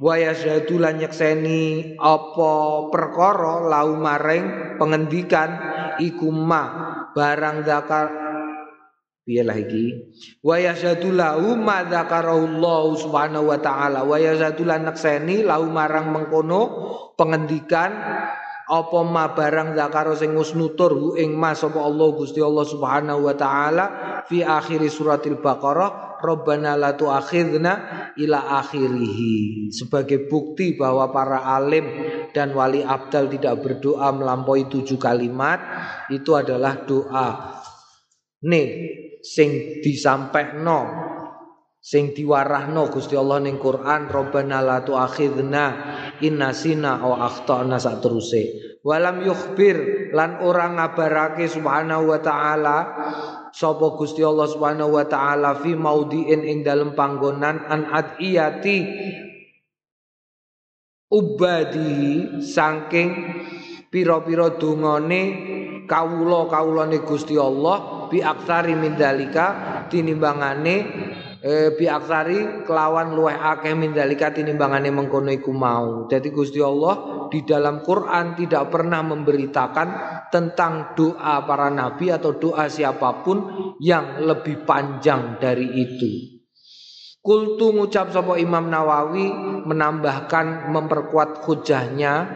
[0.03, 2.53] wa yashhadu lan nyekseni apa
[2.91, 5.49] perkara lau maring pengendikan
[6.03, 6.63] iku ma
[7.15, 8.28] barang zakar
[9.29, 10.09] piye lah iki
[10.41, 14.01] wa yashadu lahu ma dzakarallahu subhanahu wa taala.
[14.01, 16.61] Wa yashadu lan nakseni lahu marang mengkono
[17.13, 17.93] pengendikan
[18.69, 23.33] apa ma barang zakaro sing nutur hu ing ma sapa Allah Gusti Allah Subhanahu wa
[23.33, 23.85] taala
[24.29, 27.73] fi akhir suratil Baqarah Rabbana la tu'akhidna
[28.13, 31.87] ila akhirih sebagai bukti bahwa para alim
[32.29, 35.57] dan wali abdal tidak berdoa melampaui tujuh kalimat
[36.13, 37.57] itu adalah doa.
[38.45, 38.67] Nih
[39.19, 40.79] sing disampaikno
[41.79, 45.65] sing diwarahno Gusti Allah ning Quran Rabbana la tu'akhidna
[46.19, 52.77] innasina aw akhtana sak teruse walam yukhbir lan ora ngabarake subhanahu wa taala
[53.55, 58.77] sapa Gusti Allah subhanahu wa taala fi maudhi'in ing dalem panggonan an adiyati
[61.09, 63.09] ubadi saking
[63.89, 65.21] pira-pira dungane
[65.89, 70.75] kawula-kawulane Gusti Allah bi aksari min dalika tinimbangane
[71.41, 76.05] e, bi aksari kelawan luweh akeh min dalika tinimbangane mengkono iku mau.
[76.05, 79.87] Jadi Gusti Allah di dalam Quran tidak pernah memberitakan
[80.29, 83.37] tentang doa para nabi atau doa siapa pun
[83.81, 86.38] yang lebih panjang dari itu.
[87.19, 89.27] Kultu ngucap sapa Imam Nawawi
[89.67, 92.31] menambahkan memperkuat hujahnya.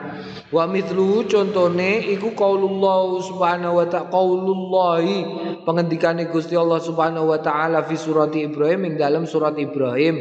[0.51, 5.17] Wa mithlu contone iku qaulullah subhanahu wa ta'ala qaulullahi
[5.63, 10.19] pengendikane Gusti Allah subhanahu wa ta'ala fi surat Ibrahim ing dalam surat Ibrahim.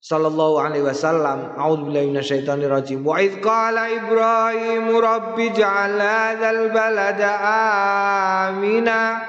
[0.00, 7.32] Sallallahu alaihi wasallam a'udzu billahi minasyaitonir rajim wa id qala ibrahim rabbi ja'al hadzal balada
[8.48, 9.20] amina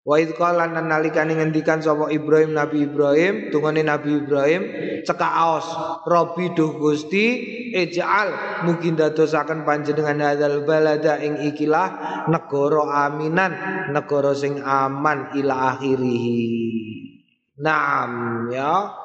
[0.00, 4.62] Wa id qala nalikane ngendikan sapa Ibrahim Nabi Ibrahim tungane Nabi Ibrahim
[5.04, 5.68] cekak aos
[6.08, 7.36] Robi duh Gusti
[7.76, 11.88] ij'al mungkin dadosaken panjenengan hadzal balada ing ikilah
[12.32, 13.52] negara aminan
[13.92, 16.48] negara sing aman ila akhirih.
[17.60, 18.96] Naam ya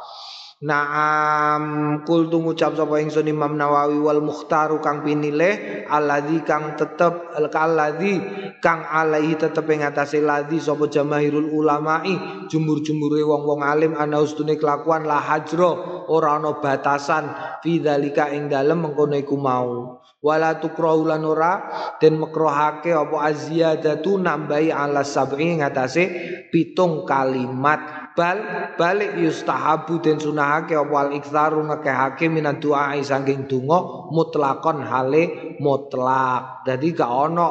[0.64, 1.64] Naam
[2.08, 8.24] kul tu ngucap sapa ingsun Imam Nawawi wal Mukhtaru kang pinilih alladzi kang tetep alladzi
[8.64, 15.04] kang alaihi tetep ing atase ladzi sapa jamaahirul ulama'i jumur-jumure wong-wong alim ana ustune kelakuan
[15.04, 20.00] la hajro ora ana batasan fi dzalika ing dalem mengkono iku mau.
[20.24, 21.54] Wala tukrahu lan ora
[22.00, 26.04] den makrohake apa aziyadatu nambahi ala sab'i ngatasé
[26.48, 34.10] pitung kalimat bal balik yustahabu den sunahake apa al iktsaru ngekehake minat doa saking donga
[34.10, 36.64] mutlakon hale mutlak.
[36.64, 37.48] Dadi gak ono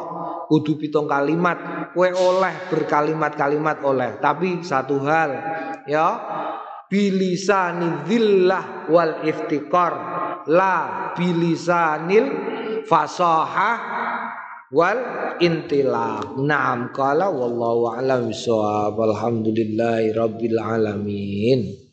[0.49, 1.89] kudu pitung kalimat.
[1.93, 4.17] Kowe oleh berkalimat-kalimat oleh.
[4.17, 5.31] Tapi satu hal
[5.85, 6.07] ya
[6.89, 9.93] bilisani dzillah wal iftikar
[10.49, 10.75] la
[11.13, 12.25] bilisanil
[12.89, 13.94] fasahah
[14.73, 15.01] wal
[15.37, 16.39] intilaq.
[16.41, 18.97] Naam qala wallahu a'lam bissawab.
[18.97, 21.84] Alhamdulillahi rabbil alamin.